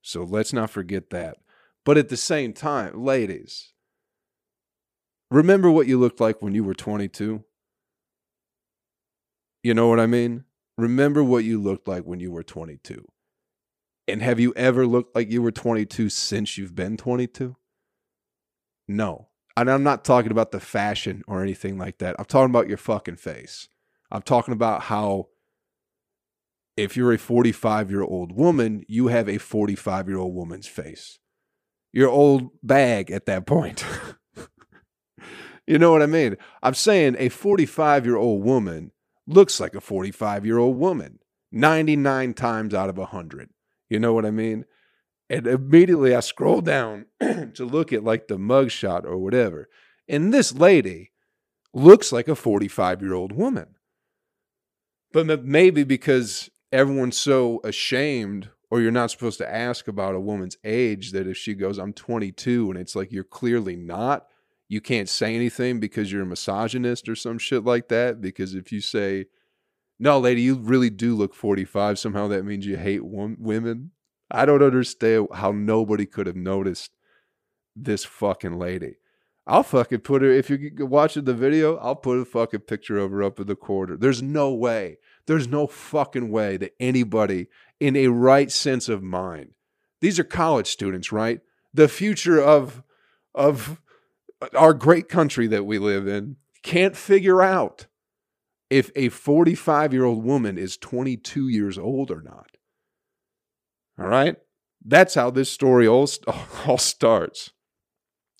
So 0.00 0.24
let's 0.24 0.54
not 0.54 0.70
forget 0.70 1.10
that. 1.10 1.36
But 1.84 1.98
at 1.98 2.08
the 2.08 2.16
same 2.16 2.54
time, 2.54 3.04
ladies, 3.04 3.74
remember 5.30 5.70
what 5.70 5.86
you 5.86 6.00
looked 6.00 6.18
like 6.18 6.40
when 6.40 6.54
you 6.54 6.64
were 6.64 6.74
22? 6.74 7.44
You 9.62 9.74
know 9.74 9.88
what 9.88 10.00
I 10.00 10.06
mean? 10.06 10.44
Remember 10.78 11.22
what 11.22 11.44
you 11.44 11.60
looked 11.60 11.86
like 11.86 12.04
when 12.04 12.20
you 12.20 12.32
were 12.32 12.42
22. 12.42 13.06
And 14.08 14.22
have 14.22 14.38
you 14.38 14.52
ever 14.54 14.86
looked 14.86 15.14
like 15.16 15.30
you 15.30 15.42
were 15.42 15.52
22 15.52 16.08
since 16.10 16.56
you've 16.56 16.74
been 16.74 16.96
22? 16.96 17.56
No. 18.86 19.28
And 19.56 19.70
I'm 19.70 19.82
not 19.82 20.04
talking 20.04 20.30
about 20.30 20.52
the 20.52 20.60
fashion 20.60 21.24
or 21.26 21.42
anything 21.42 21.78
like 21.78 21.98
that. 21.98 22.14
I'm 22.18 22.26
talking 22.26 22.50
about 22.50 22.68
your 22.68 22.76
fucking 22.76 23.16
face. 23.16 23.68
I'm 24.10 24.22
talking 24.22 24.52
about 24.52 24.82
how 24.82 25.28
if 26.76 26.96
you're 26.96 27.12
a 27.12 27.18
45 27.18 27.90
year 27.90 28.02
old 28.02 28.32
woman, 28.32 28.84
you 28.86 29.08
have 29.08 29.28
a 29.28 29.38
45 29.38 30.08
year 30.08 30.18
old 30.18 30.34
woman's 30.34 30.68
face. 30.68 31.18
You're 31.92 32.10
old 32.10 32.50
bag 32.62 33.10
at 33.10 33.26
that 33.26 33.46
point. 33.46 33.84
you 35.66 35.78
know 35.78 35.90
what 35.90 36.02
I 36.02 36.06
mean? 36.06 36.36
I'm 36.62 36.74
saying 36.74 37.16
a 37.18 37.30
45 37.30 38.04
year 38.04 38.16
old 38.16 38.44
woman 38.44 38.92
looks 39.26 39.58
like 39.58 39.74
a 39.74 39.80
45 39.80 40.44
year 40.44 40.58
old 40.58 40.76
woman 40.76 41.18
99 41.50 42.34
times 42.34 42.74
out 42.74 42.90
of 42.90 42.98
100. 42.98 43.48
You 43.88 43.98
know 43.98 44.12
what 44.12 44.26
I 44.26 44.30
mean? 44.30 44.64
And 45.28 45.46
immediately 45.46 46.14
I 46.14 46.20
scroll 46.20 46.60
down 46.60 47.06
to 47.20 47.64
look 47.64 47.92
at 47.92 48.04
like 48.04 48.28
the 48.28 48.36
mugshot 48.36 49.04
or 49.04 49.16
whatever. 49.18 49.68
And 50.08 50.32
this 50.32 50.54
lady 50.54 51.12
looks 51.72 52.12
like 52.12 52.28
a 52.28 52.36
45 52.36 53.02
year 53.02 53.14
old 53.14 53.32
woman. 53.32 53.76
But 55.12 55.44
maybe 55.44 55.82
because 55.84 56.50
everyone's 56.72 57.16
so 57.16 57.60
ashamed, 57.64 58.50
or 58.70 58.80
you're 58.80 58.90
not 58.90 59.10
supposed 59.10 59.38
to 59.38 59.52
ask 59.52 59.88
about 59.88 60.14
a 60.14 60.20
woman's 60.20 60.58
age, 60.64 61.12
that 61.12 61.26
if 61.26 61.36
she 61.36 61.54
goes, 61.54 61.78
I'm 61.78 61.92
22, 61.92 62.70
and 62.70 62.78
it's 62.78 62.94
like 62.94 63.12
you're 63.12 63.24
clearly 63.24 63.76
not, 63.76 64.26
you 64.68 64.80
can't 64.80 65.08
say 65.08 65.34
anything 65.34 65.80
because 65.80 66.12
you're 66.12 66.22
a 66.22 66.26
misogynist 66.26 67.08
or 67.08 67.14
some 67.14 67.38
shit 67.38 67.64
like 67.64 67.88
that. 67.88 68.20
Because 68.20 68.54
if 68.54 68.72
you 68.72 68.80
say, 68.80 69.26
no, 69.98 70.18
lady, 70.18 70.42
you 70.42 70.56
really 70.56 70.90
do 70.90 71.14
look 71.14 71.34
45. 71.34 71.98
Somehow 71.98 72.28
that 72.28 72.44
means 72.44 72.66
you 72.66 72.76
hate 72.76 73.04
women. 73.04 73.92
I 74.30 74.44
don't 74.44 74.62
understand 74.62 75.28
how 75.34 75.52
nobody 75.52 76.04
could 76.04 76.26
have 76.26 76.36
noticed 76.36 76.90
this 77.74 78.04
fucking 78.04 78.58
lady. 78.58 78.96
I'll 79.46 79.62
fucking 79.62 80.00
put 80.00 80.22
her, 80.22 80.30
if 80.30 80.50
you're 80.50 80.86
watching 80.86 81.24
the 81.24 81.34
video, 81.34 81.76
I'll 81.76 81.94
put 81.94 82.18
a 82.18 82.24
fucking 82.24 82.60
picture 82.60 82.98
of 82.98 83.12
her 83.12 83.22
up 83.22 83.38
in 83.38 83.46
the 83.46 83.54
corner. 83.54 83.96
There's 83.96 84.20
no 84.20 84.52
way, 84.52 84.98
there's 85.26 85.46
no 85.46 85.68
fucking 85.68 86.30
way 86.30 86.56
that 86.56 86.74
anybody 86.80 87.46
in 87.78 87.94
a 87.94 88.08
right 88.08 88.50
sense 88.50 88.88
of 88.88 89.02
mind, 89.02 89.50
these 90.00 90.18
are 90.18 90.24
college 90.24 90.66
students, 90.66 91.12
right? 91.12 91.40
The 91.72 91.88
future 91.88 92.42
of, 92.42 92.82
of 93.34 93.80
our 94.54 94.74
great 94.74 95.08
country 95.08 95.46
that 95.46 95.64
we 95.64 95.78
live 95.78 96.08
in 96.08 96.36
can't 96.62 96.96
figure 96.96 97.40
out 97.40 97.86
if 98.70 98.90
a 98.96 99.08
45 99.08 99.92
year 99.92 100.04
old 100.04 100.24
woman 100.24 100.58
is 100.58 100.76
22 100.76 101.48
years 101.48 101.78
old 101.78 102.10
or 102.10 102.22
not. 102.22 102.56
All 103.98 104.08
right? 104.08 104.36
That's 104.84 105.14
how 105.14 105.30
this 105.30 105.50
story 105.50 105.86
all, 105.86 106.08
all 106.66 106.78
starts. 106.78 107.50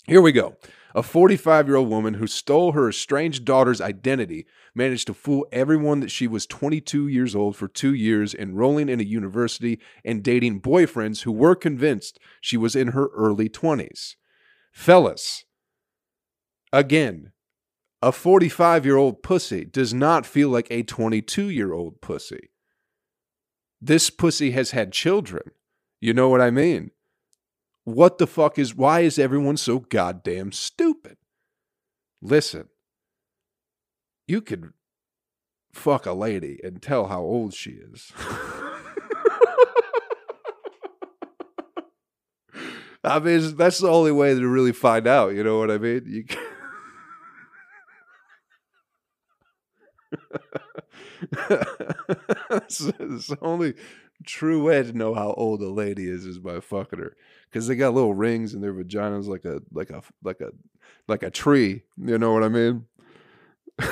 Here 0.05 0.21
we 0.21 0.31
go. 0.31 0.55
A 0.95 1.03
45 1.03 1.67
year 1.67 1.75
old 1.75 1.89
woman 1.89 2.15
who 2.15 2.27
stole 2.27 2.71
her 2.71 2.89
estranged 2.89 3.45
daughter's 3.45 3.81
identity 3.81 4.47
managed 4.73 5.07
to 5.07 5.13
fool 5.13 5.45
everyone 5.51 5.99
that 5.99 6.11
she 6.11 6.27
was 6.27 6.47
22 6.47 7.07
years 7.07 7.35
old 7.35 7.55
for 7.55 7.67
two 7.67 7.93
years, 7.93 8.33
enrolling 8.33 8.89
in 8.89 8.99
a 8.99 9.03
university 9.03 9.79
and 10.03 10.23
dating 10.23 10.61
boyfriends 10.61 11.23
who 11.23 11.31
were 11.31 11.55
convinced 11.55 12.19
she 12.41 12.57
was 12.57 12.75
in 12.75 12.89
her 12.89 13.09
early 13.15 13.49
20s. 13.49 14.15
Fellas, 14.71 15.45
again, 16.71 17.31
a 18.01 18.11
45 18.11 18.85
year 18.85 18.97
old 18.97 19.23
pussy 19.23 19.65
does 19.65 19.93
not 19.93 20.25
feel 20.25 20.49
like 20.49 20.67
a 20.69 20.83
22 20.83 21.49
year 21.49 21.73
old 21.73 22.01
pussy. 22.01 22.49
This 23.81 24.09
pussy 24.09 24.51
has 24.51 24.71
had 24.71 24.91
children. 24.91 25.51
You 25.99 26.13
know 26.13 26.29
what 26.29 26.41
I 26.41 26.51
mean? 26.51 26.91
What 27.83 28.17
the 28.17 28.27
fuck 28.27 28.59
is, 28.59 28.75
why 28.75 28.99
is 29.01 29.17
everyone 29.17 29.57
so 29.57 29.79
goddamn 29.79 30.51
stupid? 30.51 31.17
Listen, 32.21 32.67
you 34.27 34.41
could 34.41 34.73
fuck 35.71 36.05
a 36.05 36.13
lady 36.13 36.59
and 36.63 36.81
tell 36.81 37.07
how 37.07 37.21
old 37.21 37.53
she 37.53 37.71
is. 37.71 38.11
I 43.03 43.19
mean, 43.19 43.55
that's 43.55 43.77
the 43.79 43.87
only 43.87 44.11
way 44.11 44.33
to 44.33 44.47
really 44.47 44.73
find 44.73 45.07
out. 45.07 45.33
You 45.33 45.43
know 45.43 45.59
what 45.59 45.71
I 45.71 45.77
mean? 45.77 46.03
You 46.05 46.25
it's, 52.51 52.77
the 52.77 53.37
only 53.41 53.73
true 54.25 54.63
way 54.63 54.83
to 54.83 54.93
know 54.93 55.13
how 55.13 55.33
old 55.33 55.61
a 55.61 55.69
lady 55.69 56.07
is 56.07 56.25
is 56.25 56.39
by 56.39 56.59
fucking 56.59 56.99
her. 56.99 57.15
Because 57.49 57.67
they 57.67 57.75
got 57.75 57.93
little 57.93 58.13
rings 58.13 58.53
in 58.53 58.61
their 58.61 58.73
vaginas 58.73 59.27
like 59.27 59.45
a 59.45 59.61
like 59.71 59.89
a 59.89 60.01
like 60.23 60.41
a 60.41 60.51
like 61.07 61.23
a 61.23 61.31
tree 61.31 61.83
you 61.97 62.17
know 62.17 62.33
what 62.33 62.43
i 62.43 62.49
mean? 62.49 62.85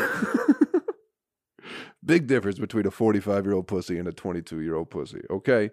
Big 2.05 2.27
difference 2.27 2.59
between 2.59 2.85
a 2.85 2.91
45 2.91 3.45
year 3.45 3.55
old 3.55 3.67
pussy 3.67 3.97
and 3.97 4.07
a 4.07 4.13
22 4.13 4.61
year 4.61 4.75
old 4.75 4.89
pussy 4.89 5.21
okay? 5.29 5.71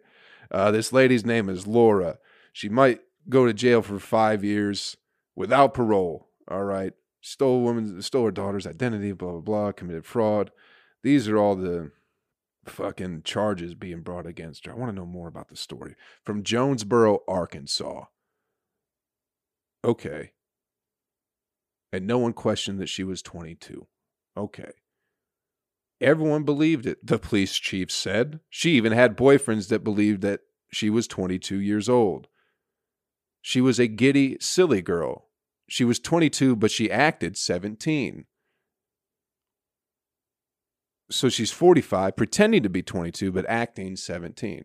Uh, 0.51 0.71
this 0.71 0.93
lady's 0.93 1.25
name 1.25 1.49
is 1.49 1.67
laura. 1.67 2.19
She 2.53 2.69
might 2.69 3.01
go 3.29 3.47
to 3.47 3.55
jail 3.55 3.83
for 3.83 3.99
five 3.99 4.45
years 4.45 4.97
without 5.35 5.75
parole 5.75 6.29
all 6.49 6.65
right 6.65 6.93
stole 7.23 7.57
a 7.57 7.61
woman 7.61 8.03
stole 8.03 8.27
her 8.27 8.31
daughter's 8.31 8.67
identity 8.67 9.13
blah 9.13 9.31
blah 9.31 9.41
blah 9.41 9.73
committed 9.73 10.05
fraud 10.05 10.51
these 11.03 11.29
are 11.29 11.39
all 11.39 11.57
the 11.57 11.91
fucking 12.67 13.23
charges 13.23 13.75
being 13.75 14.01
brought 14.01 14.27
against 14.27 14.67
her. 14.67 14.73
I 14.73 14.77
want 14.77 14.91
to 14.91 14.97
know 14.97 15.07
more 15.07 15.29
about 15.29 15.49
the 15.49 15.57
story. 15.57 15.95
From 16.25 16.43
Jonesboro, 16.43 17.21
Arkansas. 17.27 18.05
Okay. 19.85 20.33
And 21.93 22.07
no 22.07 22.19
one 22.19 22.33
questioned 22.33 22.79
that 22.79 22.89
she 22.89 23.05
was 23.05 23.23
22. 23.23 23.87
Okay. 24.37 24.73
Everyone 26.01 26.43
believed 26.45 26.87
it, 26.87 27.05
the 27.05 27.19
police 27.19 27.55
chief 27.55 27.91
said. 27.91 28.41
She 28.49 28.73
even 28.73 28.93
had 28.93 29.17
boyfriends 29.17 29.69
that 29.69 29.85
believed 29.85 30.23
that 30.23 30.41
she 30.73 30.89
was 30.89 31.07
22 31.07 31.59
years 31.59 31.89
old. 31.89 32.29
She 33.41 33.61
was 33.61 33.79
a 33.79 33.87
giddy, 33.87 34.37
silly 34.41 34.83
girl. 34.83 35.29
She 35.73 35.85
was 35.87 35.99
22, 35.99 36.55
but 36.55 36.71
she 36.71 36.91
acted 36.91 37.39
17 37.39 38.27
so 41.11 41.29
she's 41.31 41.51
45 41.51 42.15
pretending 42.17 42.63
to 42.63 42.69
be 42.71 42.83
22 42.83 43.33
but 43.33 43.45
acting 43.47 43.97
17 43.97 44.65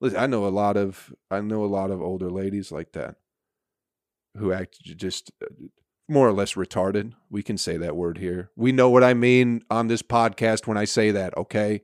listen 0.00 0.18
i 0.18 0.26
know 0.26 0.46
a 0.46 0.48
lot 0.48 0.76
of 0.76 1.12
i 1.30 1.40
know 1.40 1.64
a 1.64 1.66
lot 1.66 1.90
of 1.90 2.00
older 2.00 2.30
ladies 2.30 2.72
like 2.72 2.92
that 2.92 3.16
who 4.38 4.52
act 4.52 4.80
just 4.82 5.30
uh, 5.42 5.46
more 6.08 6.28
or 6.28 6.32
less 6.32 6.54
retarded. 6.54 7.12
We 7.30 7.42
can 7.42 7.58
say 7.58 7.76
that 7.76 7.96
word 7.96 8.18
here. 8.18 8.50
We 8.56 8.72
know 8.72 8.88
what 8.88 9.04
i 9.04 9.12
mean 9.12 9.62
on 9.70 9.88
this 9.88 10.02
podcast 10.02 10.66
when 10.66 10.78
i 10.78 10.84
say 10.84 11.10
that 11.10 11.36
okay? 11.36 11.82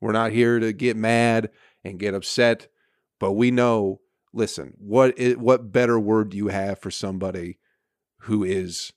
We're 0.00 0.12
not 0.12 0.32
here 0.32 0.58
to 0.58 0.72
get 0.72 0.96
mad 0.96 1.50
and 1.84 1.98
get 1.98 2.14
upset 2.14 2.68
but 3.18 3.32
we 3.32 3.50
know 3.50 4.00
listen 4.32 4.74
what 4.78 5.18
is, 5.18 5.36
what 5.36 5.72
better 5.72 5.98
word 5.98 6.30
do 6.30 6.36
you 6.36 6.48
have 6.48 6.78
for 6.78 6.90
somebody 6.90 7.58
who 8.20 8.44
is 8.44 8.92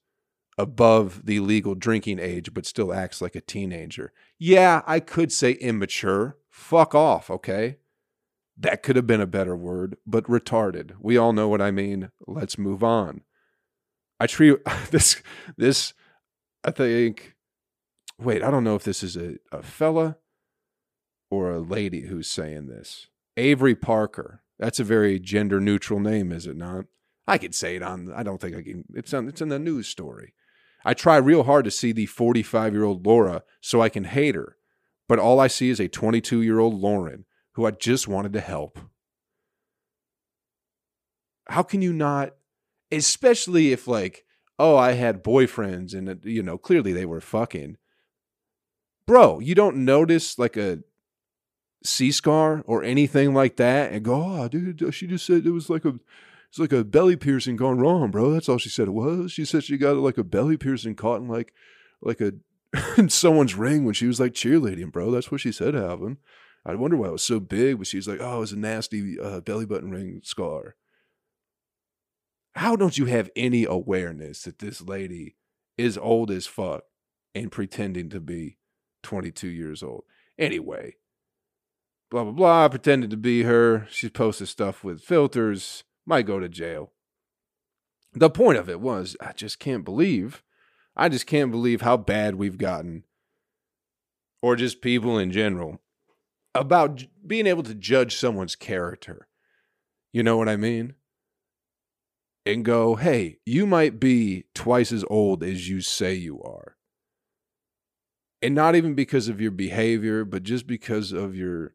above 0.57 1.25
the 1.25 1.39
legal 1.39 1.75
drinking 1.75 2.19
age 2.19 2.53
but 2.53 2.65
still 2.65 2.93
acts 2.93 3.21
like 3.21 3.35
a 3.35 3.41
teenager. 3.41 4.11
Yeah, 4.37 4.81
I 4.85 4.99
could 4.99 5.31
say 5.31 5.53
immature. 5.53 6.37
Fuck 6.49 6.93
off, 6.93 7.29
okay? 7.29 7.77
That 8.55 8.83
could 8.83 8.95
have 8.95 9.07
been 9.07 9.21
a 9.21 9.27
better 9.27 9.55
word, 9.55 9.97
but 10.05 10.25
retarded. 10.25 10.91
We 10.99 11.17
all 11.17 11.33
know 11.33 11.47
what 11.47 11.61
I 11.61 11.71
mean. 11.71 12.11
Let's 12.27 12.57
move 12.57 12.83
on. 12.83 13.21
I 14.19 14.27
treat 14.27 14.59
this 14.91 15.21
this 15.57 15.93
I 16.63 16.71
think 16.71 17.35
wait, 18.19 18.43
I 18.43 18.51
don't 18.51 18.63
know 18.63 18.75
if 18.75 18.83
this 18.83 19.03
is 19.03 19.17
a, 19.17 19.37
a 19.51 19.61
fella 19.63 20.17
or 21.29 21.51
a 21.51 21.59
lady 21.59 22.01
who's 22.01 22.29
saying 22.29 22.67
this. 22.67 23.07
Avery 23.37 23.75
Parker. 23.75 24.41
That's 24.59 24.79
a 24.79 24.83
very 24.83 25.19
gender 25.19 25.59
neutral 25.59 25.99
name, 25.99 26.31
is 26.31 26.45
it 26.45 26.55
not? 26.55 26.85
I 27.27 27.37
could 27.37 27.55
say 27.55 27.75
it 27.75 27.83
on 27.83 28.11
I 28.13 28.23
don't 28.23 28.39
think 28.41 28.55
I 28.55 28.61
can 28.61 28.85
it's 28.93 29.13
on 29.13 29.27
it's 29.27 29.41
in 29.41 29.49
the 29.49 29.59
news 29.59 29.87
story. 29.87 30.33
I 30.85 30.93
try 30.93 31.17
real 31.17 31.43
hard 31.43 31.65
to 31.65 31.71
see 31.71 31.91
the 31.91 32.05
45 32.05 32.73
year 32.73 32.83
old 32.83 33.05
Laura 33.05 33.43
so 33.61 33.81
I 33.81 33.89
can 33.89 34.03
hate 34.03 34.35
her, 34.35 34.57
but 35.07 35.19
all 35.19 35.39
I 35.39 35.47
see 35.47 35.69
is 35.69 35.79
a 35.79 35.87
22 35.87 36.41
year 36.41 36.59
old 36.59 36.79
Lauren 36.79 37.25
who 37.53 37.65
I 37.65 37.71
just 37.71 38.07
wanted 38.07 38.33
to 38.33 38.41
help. 38.41 38.79
How 41.47 41.63
can 41.63 41.81
you 41.81 41.93
not, 41.93 42.35
especially 42.91 43.71
if, 43.71 43.87
like, 43.87 44.25
oh, 44.57 44.75
I 44.75 44.93
had 44.93 45.23
boyfriends 45.23 45.93
and, 45.93 46.09
uh, 46.09 46.15
you 46.23 46.41
know, 46.41 46.57
clearly 46.57 46.93
they 46.93 47.05
were 47.05 47.21
fucking. 47.21 47.77
Bro, 49.05 49.39
you 49.39 49.53
don't 49.53 49.83
notice 49.83 50.39
like 50.39 50.55
a 50.55 50.79
C 51.83 52.11
scar 52.11 52.63
or 52.65 52.83
anything 52.83 53.33
like 53.33 53.57
that 53.57 53.91
and 53.91 54.05
go, 54.05 54.15
oh, 54.15 54.47
dude, 54.47 54.93
she 54.93 55.07
just 55.07 55.25
said 55.25 55.45
it 55.45 55.51
was 55.51 55.69
like 55.69 55.83
a 55.85 55.95
it's 56.53 56.59
like 56.59 56.71
a 56.71 56.83
belly 56.83 57.15
piercing 57.15 57.55
gone 57.55 57.79
wrong, 57.79 58.11
bro. 58.11 58.29
That's 58.29 58.47
all 58.47 58.59
she 58.59 58.69
said 58.69 58.87
it 58.87 58.91
was. 58.91 59.31
She 59.31 59.43
said 59.43 59.63
she 59.63 59.75
got 59.75 59.95
like 59.95 60.19
a 60.19 60.23
belly 60.23 60.55
piercing 60.55 60.93
caught 60.93 61.19
in 61.19 61.27
like 61.27 61.51
like 61.99 62.21
a 62.21 62.33
someone's 63.09 63.55
ring 63.55 63.85
when 63.85 63.95
she 63.95 64.05
was 64.05 64.19
like 64.19 64.33
cheerleading, 64.33 64.91
bro. 64.91 65.09
That's 65.09 65.31
what 65.31 65.41
she 65.41 65.51
said 65.51 65.73
happened. 65.73 66.17
I 66.63 66.75
wonder 66.75 66.95
why 66.95 67.07
it 67.07 67.13
was 67.13 67.23
so 67.23 67.39
big, 67.39 67.79
but 67.79 67.87
she's 67.87 68.07
like, 68.07 68.19
oh, 68.21 68.37
it 68.37 68.41
was 68.41 68.51
a 68.51 68.59
nasty 68.59 69.19
uh, 69.19 69.39
belly 69.39 69.65
button 69.65 69.89
ring 69.89 70.21
scar. 70.23 70.75
How 72.53 72.75
don't 72.75 72.99
you 72.99 73.05
have 73.05 73.31
any 73.35 73.65
awareness 73.65 74.43
that 74.43 74.59
this 74.59 74.79
lady 74.79 75.37
is 75.75 75.97
old 75.97 76.29
as 76.29 76.45
fuck 76.45 76.83
and 77.33 77.51
pretending 77.51 78.09
to 78.11 78.19
be 78.19 78.59
22 79.01 79.47
years 79.47 79.81
old? 79.81 80.03
Anyway, 80.37 80.97
blah, 82.11 82.25
blah, 82.25 82.31
blah, 82.31 82.69
pretending 82.69 83.09
to 83.09 83.17
be 83.17 83.41
her. 83.41 83.87
She 83.89 84.07
posted 84.07 84.49
stuff 84.49 84.83
with 84.83 85.01
filters 85.01 85.83
might 86.05 86.25
go 86.25 86.39
to 86.39 86.49
jail. 86.49 86.91
The 88.13 88.29
point 88.29 88.57
of 88.57 88.69
it 88.69 88.79
was, 88.79 89.17
I 89.19 89.33
just 89.33 89.59
can't 89.59 89.83
believe, 89.83 90.43
I 90.95 91.09
just 91.09 91.25
can't 91.25 91.51
believe 91.51 91.81
how 91.81 91.97
bad 91.97 92.35
we've 92.35 92.57
gotten, 92.57 93.03
or 94.41 94.55
just 94.55 94.81
people 94.81 95.17
in 95.17 95.31
general, 95.31 95.81
about 96.53 97.05
being 97.25 97.47
able 97.47 97.63
to 97.63 97.73
judge 97.73 98.15
someone's 98.15 98.55
character. 98.55 99.27
You 100.11 100.21
know 100.21 100.37
what 100.37 100.49
I 100.49 100.57
mean? 100.57 100.93
And 102.45 102.63
go, 102.63 102.95
hey, 102.95 103.39
you 103.45 103.65
might 103.65 103.99
be 103.99 104.43
twice 104.53 104.91
as 104.91 105.05
old 105.09 105.43
as 105.43 105.69
you 105.69 105.81
say 105.81 106.13
you 106.13 106.41
are. 106.43 106.75
And 108.41 108.53
not 108.53 108.75
even 108.75 108.93
because 108.93 109.29
of 109.29 109.39
your 109.39 109.51
behavior, 109.51 110.25
but 110.25 110.43
just 110.43 110.67
because 110.67 111.13
of 111.13 111.35
your 111.35 111.73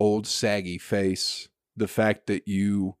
old 0.00 0.26
saggy 0.26 0.76
face, 0.76 1.48
the 1.76 1.88
fact 1.88 2.26
that 2.26 2.48
you 2.48 2.96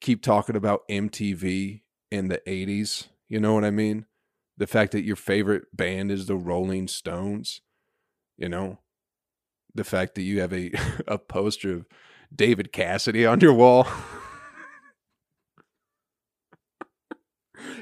keep 0.00 0.22
talking 0.22 0.56
about 0.56 0.88
MTV 0.88 1.82
in 2.10 2.28
the 2.28 2.40
80s. 2.46 3.08
You 3.28 3.40
know 3.40 3.54
what 3.54 3.64
I 3.64 3.70
mean? 3.70 4.06
The 4.56 4.66
fact 4.66 4.92
that 4.92 5.04
your 5.04 5.16
favorite 5.16 5.64
band 5.74 6.10
is 6.10 6.26
the 6.26 6.36
Rolling 6.36 6.88
Stones, 6.88 7.60
you 8.36 8.48
know? 8.48 8.78
The 9.74 9.84
fact 9.84 10.16
that 10.16 10.22
you 10.22 10.40
have 10.40 10.52
a, 10.52 10.72
a 11.06 11.18
poster 11.18 11.72
of 11.72 11.86
David 12.34 12.72
Cassidy 12.72 13.24
on 13.26 13.40
your 13.40 13.54
wall. 13.54 13.86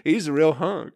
He's 0.05 0.29
a 0.29 0.33
real 0.33 0.53
hunk. 0.53 0.95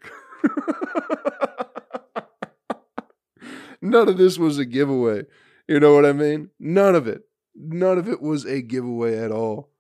None 3.81 4.09
of 4.09 4.17
this 4.17 4.39
was 4.39 4.59
a 4.59 4.65
giveaway. 4.65 5.25
You 5.67 5.81
know 5.81 5.95
what 5.95 6.07
I 6.07 6.13
mean? 6.13 6.51
None 6.61 6.95
of 6.95 7.09
it. 7.09 7.23
None 7.55 7.99
of 7.99 8.09
it 8.09 8.23
was 8.23 8.45
a 8.45 8.63
giveaway 8.63 9.19
at 9.19 9.33
all. 9.33 9.72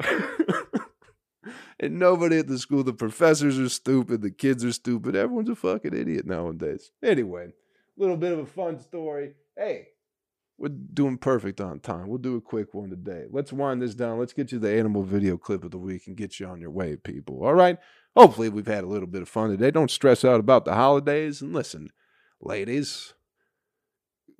and 1.80 1.98
nobody 1.98 2.38
at 2.38 2.48
the 2.48 2.58
school, 2.58 2.82
the 2.84 2.92
professors 2.92 3.58
are 3.58 3.68
stupid, 3.68 4.22
the 4.22 4.30
kids 4.30 4.64
are 4.64 4.72
stupid, 4.72 5.16
everyone's 5.16 5.48
a 5.48 5.54
fucking 5.54 5.94
idiot 5.94 6.26
nowadays. 6.26 6.90
Anyway, 7.02 7.46
a 7.46 8.00
little 8.00 8.16
bit 8.16 8.32
of 8.32 8.38
a 8.40 8.46
fun 8.46 8.78
story. 8.80 9.32
Hey, 9.56 9.88
We're 10.58 10.68
doing 10.68 11.18
perfect 11.18 11.60
on 11.60 11.80
time. 11.80 12.08
We'll 12.08 12.18
do 12.18 12.36
a 12.36 12.40
quick 12.40 12.74
one 12.74 12.90
today. 12.90 13.24
Let's 13.30 13.52
wind 13.52 13.82
this 13.82 13.94
down. 13.94 14.18
Let's 14.18 14.32
get 14.32 14.52
you 14.52 14.58
the 14.58 14.76
animal 14.76 15.02
video 15.02 15.36
clip 15.36 15.64
of 15.64 15.70
the 15.70 15.78
week 15.78 16.06
and 16.06 16.16
get 16.16 16.38
you 16.40 16.46
on 16.46 16.60
your 16.60 16.70
way, 16.70 16.96
people. 16.96 17.44
All 17.44 17.54
right? 17.54 17.78
Hopefully, 18.16 18.48
we've 18.48 18.66
had 18.66 18.84
a 18.84 18.88
little 18.88 19.08
bit 19.08 19.22
of 19.22 19.28
fun 19.28 19.50
today. 19.50 19.70
Don't 19.70 19.90
stress 19.90 20.24
out 20.24 20.40
about 20.40 20.64
the 20.64 20.74
holidays. 20.74 21.42
And 21.42 21.52
listen, 21.52 21.90
ladies, 22.40 23.14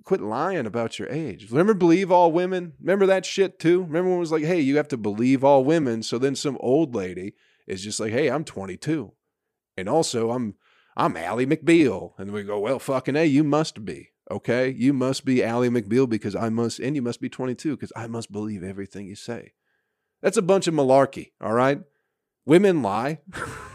quit 0.05 0.21
lying 0.21 0.67
about 0.67 0.99
your 0.99 1.09
age. 1.09 1.51
Remember, 1.51 1.75
believe 1.75 2.11
all 2.11 2.31
women? 2.31 2.75
Remember 2.81 3.07
that 3.07 3.27
shit 3.27 3.59
too? 3.59 3.83
Remember 3.83 4.11
when 4.11 4.19
it 4.19 4.21
was 4.21 4.33
like, 4.33 4.45
hey, 4.45 4.61
you 4.61 4.77
have 4.77 4.89
to 4.89 4.97
believe 4.97 5.43
all 5.43 5.65
women. 5.65 6.03
So 6.03 6.19
then 6.19 6.37
some 6.37 6.59
old 6.61 6.95
lady 6.95 7.35
is 7.67 7.83
just 7.83 8.01
like, 8.01 8.13
hey, 8.13 8.31
I'm 8.31 8.45
22. 8.45 9.13
And 9.77 9.89
also, 9.89 10.31
I'm 10.31 10.55
I'm 10.97 11.17
Ally 11.17 11.45
McBeal. 11.45 12.13
And 12.19 12.33
we 12.33 12.45
go, 12.45 12.61
well, 12.61 12.79
fucking 12.79 13.17
A, 13.17 13.25
you 13.25 13.43
must 13.43 13.85
be. 13.85 14.11
Okay? 14.31 14.69
You 14.71 14.93
must 14.93 15.25
be 15.25 15.43
Ally 15.43 15.69
McBeal 15.69 16.09
because 16.09 16.37
I 16.37 16.49
must, 16.49 16.79
and 16.79 16.95
you 16.95 17.03
must 17.03 17.21
be 17.21 17.29
22 17.29 17.77
because 17.77 17.93
I 17.97 18.07
must 18.07 18.31
believe 18.31 18.63
everything 18.63 19.07
you 19.07 19.17
say. 19.17 19.55
That's 20.23 20.37
a 20.37 20.43
bunch 20.43 20.67
of 20.67 20.75
malarkey, 20.75 21.33
all 21.41 21.53
right? 21.53 21.81
Women 22.47 22.83
lie. 22.83 23.21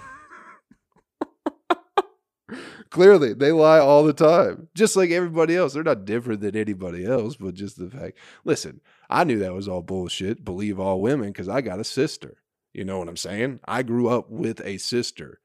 Clearly, 2.91 3.33
they 3.33 3.51
lie 3.51 3.79
all 3.79 4.03
the 4.03 4.13
time, 4.13 4.67
just 4.73 4.95
like 4.95 5.11
everybody 5.11 5.55
else. 5.55 5.73
They're 5.73 5.83
not 5.83 6.05
different 6.05 6.41
than 6.41 6.55
anybody 6.55 7.05
else, 7.05 7.35
but 7.35 7.53
just 7.53 7.77
the 7.77 7.87
fact. 7.89 8.17
Listen, 8.43 8.81
I 9.09 9.23
knew 9.23 9.37
that 9.39 9.53
was 9.53 9.67
all 9.67 9.83
bullshit. 9.83 10.43
Believe 10.43 10.79
all 10.79 10.99
women 10.99 11.27
because 11.27 11.47
I 11.47 11.61
got 11.61 11.79
a 11.79 11.83
sister. 11.83 12.37
You 12.73 12.85
know 12.85 12.97
what 12.97 13.07
I'm 13.07 13.17
saying? 13.17 13.59
I 13.65 13.83
grew 13.83 14.09
up 14.09 14.29
with 14.31 14.61
a 14.65 14.77
sister 14.77 15.39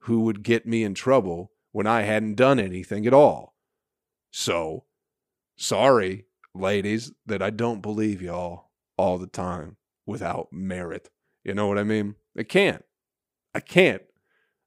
who 0.00 0.20
would 0.20 0.42
get 0.42 0.66
me 0.66 0.84
in 0.84 0.92
trouble 0.94 1.52
when 1.70 1.86
I 1.86 2.02
hadn't 2.02 2.34
done 2.34 2.58
anything 2.58 3.06
at 3.06 3.14
all. 3.14 3.54
So, 4.30 4.84
sorry, 5.56 6.26
ladies, 6.54 7.12
that 7.24 7.42
I 7.42 7.50
don't 7.50 7.80
believe 7.80 8.20
y'all 8.20 8.70
all 8.98 9.16
the 9.16 9.26
time 9.26 9.76
without 10.04 10.52
merit. 10.52 11.08
You 11.44 11.54
know 11.54 11.68
what 11.68 11.78
I 11.78 11.84
mean? 11.84 12.16
I 12.36 12.42
can't. 12.42 12.84
I 13.54 13.60
can't. 13.60 14.02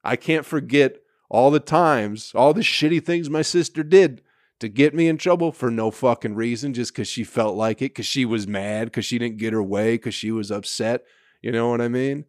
I 0.04 0.16
can't 0.16 0.46
forget 0.46 0.98
all 1.30 1.52
the 1.52 1.60
times, 1.60 2.32
all 2.36 2.54
the 2.54 2.62
shitty 2.62 3.04
things 3.04 3.30
my 3.30 3.42
sister 3.42 3.84
did 3.84 4.22
to 4.60 4.70
get 4.70 4.94
me 4.94 5.08
in 5.08 5.18
trouble 5.18 5.52
for 5.52 5.70
no 5.70 5.92
fucking 5.92 6.36
reason, 6.36 6.74
just 6.74 6.94
because 6.94 7.08
she 7.08 7.24
felt 7.24 7.56
like 7.56 7.82
it, 7.82 7.92
because 7.92 8.06
she 8.06 8.26
was 8.26 8.48
mad, 8.48 8.86
because 8.86 9.06
she 9.06 9.18
didn't 9.18 9.38
get 9.38 9.54
her 9.54 9.64
way, 9.64 9.96
because 9.96 10.16
she 10.16 10.32
was 10.32 10.52
upset. 10.52 11.04
You 11.42 11.52
know 11.52 11.70
what 11.70 11.82
I 11.82 11.88
mean? 11.88 12.26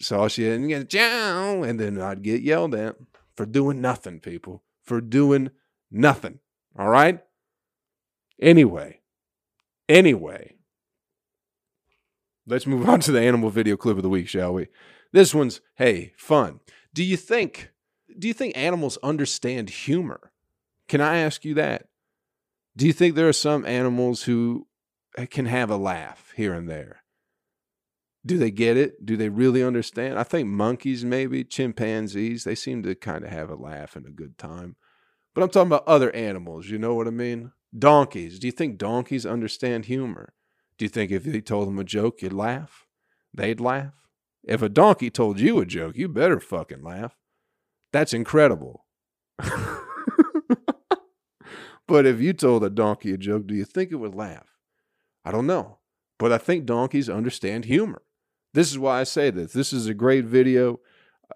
So 0.00 0.26
she 0.28 0.42
didn't 0.42 0.68
get 0.68 0.88
down, 0.88 1.64
and 1.64 1.78
then 1.78 2.00
I'd 2.00 2.22
get 2.22 2.42
yelled 2.42 2.74
at 2.74 2.96
for 3.36 3.46
doing 3.46 3.80
nothing, 3.80 4.20
people. 4.20 4.62
For 4.82 5.00
doing 5.00 5.50
nothing. 5.90 6.40
All 6.78 6.88
right? 6.88 7.20
Anyway, 8.40 9.00
anyway, 9.88 10.54
let's 12.46 12.66
move 12.66 12.88
on 12.88 13.00
to 13.00 13.12
the 13.12 13.22
animal 13.22 13.48
video 13.48 13.76
clip 13.76 13.96
of 13.96 14.02
the 14.02 14.08
week, 14.08 14.28
shall 14.28 14.52
we? 14.54 14.66
This 15.12 15.32
one's, 15.32 15.60
hey, 15.76 16.12
fun. 16.16 16.60
Do 16.92 17.04
you 17.04 17.16
think 17.16 17.70
do 18.18 18.28
you 18.28 18.34
think 18.34 18.56
animals 18.56 18.98
understand 19.02 19.70
humor? 19.70 20.32
Can 20.88 21.00
I 21.00 21.18
ask 21.18 21.44
you 21.44 21.54
that? 21.54 21.86
Do 22.76 22.86
you 22.86 22.92
think 22.92 23.14
there 23.14 23.28
are 23.28 23.32
some 23.32 23.64
animals 23.64 24.24
who 24.24 24.66
eh, 25.16 25.26
can 25.26 25.46
have 25.46 25.70
a 25.70 25.76
laugh 25.76 26.32
here 26.36 26.52
and 26.52 26.68
there? 26.68 27.02
Do 28.26 28.38
they 28.38 28.50
get 28.50 28.76
it? 28.76 29.04
Do 29.04 29.16
they 29.16 29.28
really 29.28 29.62
understand? 29.62 30.18
I 30.18 30.22
think 30.22 30.48
monkeys, 30.48 31.04
maybe 31.04 31.44
chimpanzees, 31.44 32.44
they 32.44 32.54
seem 32.54 32.82
to 32.82 32.94
kind 32.94 33.24
of 33.24 33.30
have 33.30 33.50
a 33.50 33.54
laugh 33.54 33.96
and 33.96 34.06
a 34.06 34.10
good 34.10 34.38
time. 34.38 34.76
But 35.34 35.42
I'm 35.42 35.50
talking 35.50 35.68
about 35.68 35.86
other 35.86 36.14
animals. 36.14 36.68
You 36.68 36.78
know 36.78 36.94
what 36.94 37.06
I 37.06 37.10
mean? 37.10 37.52
Donkeys. 37.76 38.38
Do 38.38 38.46
you 38.46 38.52
think 38.52 38.78
donkeys 38.78 39.26
understand 39.26 39.86
humor? 39.86 40.32
Do 40.78 40.84
you 40.84 40.88
think 40.88 41.10
if 41.10 41.26
you 41.26 41.40
told 41.40 41.68
them 41.68 41.78
a 41.78 41.84
joke, 41.84 42.22
you'd 42.22 42.32
laugh? 42.32 42.86
They'd 43.32 43.60
laugh? 43.60 43.94
If 44.42 44.62
a 44.62 44.68
donkey 44.68 45.10
told 45.10 45.40
you 45.40 45.60
a 45.60 45.66
joke, 45.66 45.96
you 45.96 46.08
better 46.08 46.40
fucking 46.40 46.82
laugh. 46.82 47.16
That's 47.94 48.12
incredible. 48.12 48.84
but 51.86 52.06
if 52.06 52.20
you 52.20 52.32
told 52.32 52.64
a 52.64 52.70
donkey 52.70 53.12
a 53.12 53.16
joke, 53.16 53.46
do 53.46 53.54
you 53.54 53.64
think 53.64 53.92
it 53.92 53.96
would 53.96 54.16
laugh? 54.16 54.48
I 55.24 55.30
don't 55.30 55.46
know. 55.46 55.78
But 56.18 56.32
I 56.32 56.38
think 56.38 56.66
donkeys 56.66 57.08
understand 57.08 57.66
humor. 57.66 58.02
This 58.52 58.72
is 58.72 58.80
why 58.80 58.98
I 58.98 59.04
say 59.04 59.30
this. 59.30 59.52
This 59.52 59.72
is 59.72 59.86
a 59.86 59.94
great 59.94 60.24
video. 60.24 60.80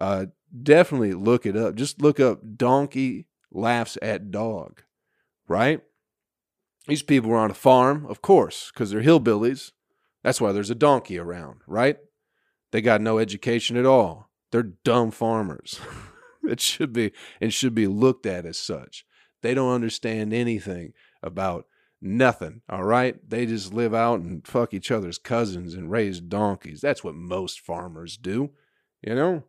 Uh, 0.01 0.25
definitely 0.61 1.13
look 1.13 1.45
it 1.45 1.55
up. 1.55 1.75
Just 1.75 2.01
look 2.01 2.19
up 2.19 2.41
donkey 2.57 3.27
laughs 3.53 3.97
at 4.01 4.29
dog, 4.29 4.83
right? 5.47 5.79
These 6.89 7.03
people 7.03 7.29
were 7.29 7.37
on 7.37 7.51
a 7.51 7.53
farm, 7.53 8.05
of 8.07 8.21
course, 8.21 8.69
because 8.73 8.91
they're 8.91 9.01
hillbillies. 9.01 9.71
That's 10.25 10.41
why 10.41 10.51
there's 10.51 10.69
a 10.69 10.75
donkey 10.75 11.19
around, 11.19 11.61
right? 11.67 11.99
They 12.73 12.81
got 12.81 12.99
no 12.99 13.17
education 13.17 13.77
at 13.77 13.85
all. 13.85 14.29
They're 14.51 14.73
dumb 14.83 15.11
farmers. 15.11 15.79
it 16.51 16.61
should 16.61 16.93
be 16.93 17.11
and 17.39 17.53
should 17.53 17.75
be 17.75 17.87
looked 17.87 18.25
at 18.25 18.45
as 18.45 18.57
such. 18.57 19.05
They 19.41 19.53
don't 19.53 19.73
understand 19.73 20.33
anything 20.33 20.93
about 21.23 21.65
Nothing. 22.01 22.61
All 22.69 22.83
right. 22.83 23.17
They 23.29 23.45
just 23.45 23.73
live 23.73 23.93
out 23.93 24.21
and 24.21 24.45
fuck 24.47 24.73
each 24.73 24.89
other's 24.91 25.17
cousins 25.17 25.73
and 25.73 25.91
raise 25.91 26.21
donkeys. 26.21 26.79
That's 26.79 27.03
what 27.03 27.15
most 27.15 27.59
farmers 27.59 28.15
do. 28.15 28.51
You 29.01 29.15
know, 29.15 29.43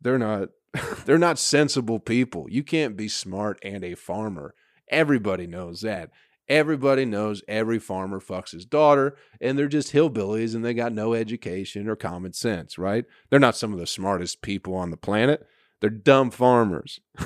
they're 0.00 0.18
not. 0.18 0.50
they're 1.06 1.18
not 1.18 1.38
sensible 1.38 1.98
people. 1.98 2.46
You 2.50 2.62
can't 2.62 2.96
be 2.96 3.08
smart 3.08 3.58
and 3.62 3.82
a 3.82 3.94
farmer. 3.94 4.54
Everybody 4.88 5.46
knows 5.46 5.80
that. 5.80 6.10
Everybody 6.48 7.04
knows 7.04 7.42
every 7.48 7.78
farmer 7.80 8.20
fucks 8.20 8.52
his 8.52 8.64
daughter, 8.64 9.16
and 9.40 9.58
they're 9.58 9.66
just 9.66 9.92
hillbillies 9.92 10.54
and 10.54 10.64
they 10.64 10.74
got 10.74 10.92
no 10.92 11.14
education 11.14 11.88
or 11.88 11.96
common 11.96 12.34
sense, 12.34 12.78
right? 12.78 13.04
They're 13.30 13.40
not 13.40 13.56
some 13.56 13.72
of 13.72 13.80
the 13.80 13.86
smartest 13.86 14.42
people 14.42 14.74
on 14.74 14.90
the 14.90 14.96
planet. 14.96 15.44
They're 15.80 15.90
dumb 15.90 16.30
farmers. 16.30 17.00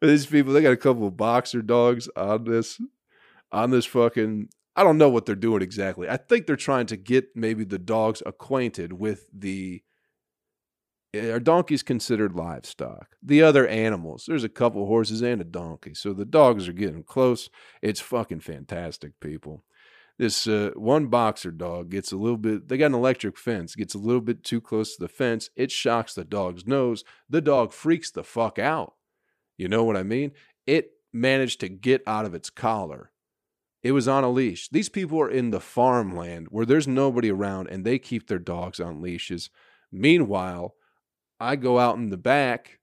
these 0.00 0.26
people, 0.26 0.52
they 0.52 0.62
got 0.62 0.72
a 0.72 0.76
couple 0.76 1.06
of 1.06 1.16
boxer 1.16 1.62
dogs 1.62 2.08
on 2.16 2.44
this, 2.44 2.80
on 3.52 3.70
this 3.70 3.86
fucking. 3.86 4.48
I 4.76 4.82
don't 4.82 4.98
know 4.98 5.08
what 5.08 5.24
they're 5.24 5.36
doing 5.36 5.62
exactly. 5.62 6.08
I 6.08 6.16
think 6.16 6.46
they're 6.46 6.56
trying 6.56 6.86
to 6.86 6.96
get 6.96 7.36
maybe 7.36 7.64
the 7.64 7.78
dogs 7.78 8.22
acquainted 8.26 8.92
with 8.92 9.26
the. 9.32 9.82
Are 11.14 11.38
donkeys 11.38 11.84
considered 11.84 12.34
livestock? 12.34 13.14
The 13.22 13.40
other 13.40 13.68
animals. 13.68 14.24
There's 14.26 14.42
a 14.42 14.48
couple 14.48 14.84
horses 14.86 15.22
and 15.22 15.40
a 15.40 15.44
donkey, 15.44 15.94
so 15.94 16.12
the 16.12 16.24
dogs 16.24 16.66
are 16.66 16.72
getting 16.72 17.04
close. 17.04 17.48
It's 17.82 18.00
fucking 18.00 18.40
fantastic, 18.40 19.12
people 19.20 19.62
this 20.18 20.46
uh, 20.46 20.70
one 20.74 21.06
boxer 21.06 21.50
dog 21.50 21.90
gets 21.90 22.12
a 22.12 22.16
little 22.16 22.36
bit 22.36 22.68
they 22.68 22.76
got 22.76 22.86
an 22.86 22.94
electric 22.94 23.36
fence 23.36 23.74
gets 23.74 23.94
a 23.94 23.98
little 23.98 24.20
bit 24.20 24.44
too 24.44 24.60
close 24.60 24.94
to 24.94 25.02
the 25.02 25.08
fence 25.08 25.50
it 25.56 25.70
shocks 25.70 26.14
the 26.14 26.24
dog's 26.24 26.66
nose 26.66 27.04
the 27.28 27.40
dog 27.40 27.72
freaks 27.72 28.10
the 28.10 28.22
fuck 28.22 28.58
out 28.58 28.94
you 29.56 29.68
know 29.68 29.84
what 29.84 29.96
I 29.96 30.02
mean? 30.02 30.32
It 30.66 30.92
managed 31.12 31.60
to 31.60 31.68
get 31.68 32.02
out 32.06 32.24
of 32.24 32.34
its 32.34 32.50
collar. 32.50 33.10
It 33.82 33.92
was 33.92 34.08
on 34.08 34.24
a 34.24 34.30
leash. 34.30 34.68
These 34.70 34.88
people 34.88 35.20
are 35.20 35.30
in 35.30 35.50
the 35.50 35.60
farmland 35.60 36.48
where 36.50 36.66
there's 36.66 36.88
nobody 36.88 37.30
around 37.30 37.68
and 37.68 37.84
they 37.84 37.98
keep 37.98 38.26
their 38.26 38.38
dogs 38.38 38.80
on 38.80 39.02
leashes. 39.02 39.50
Meanwhile, 39.92 40.74
I 41.38 41.56
go 41.56 41.78
out 41.78 41.96
in 41.96 42.08
the 42.08 42.16
back 42.16 42.78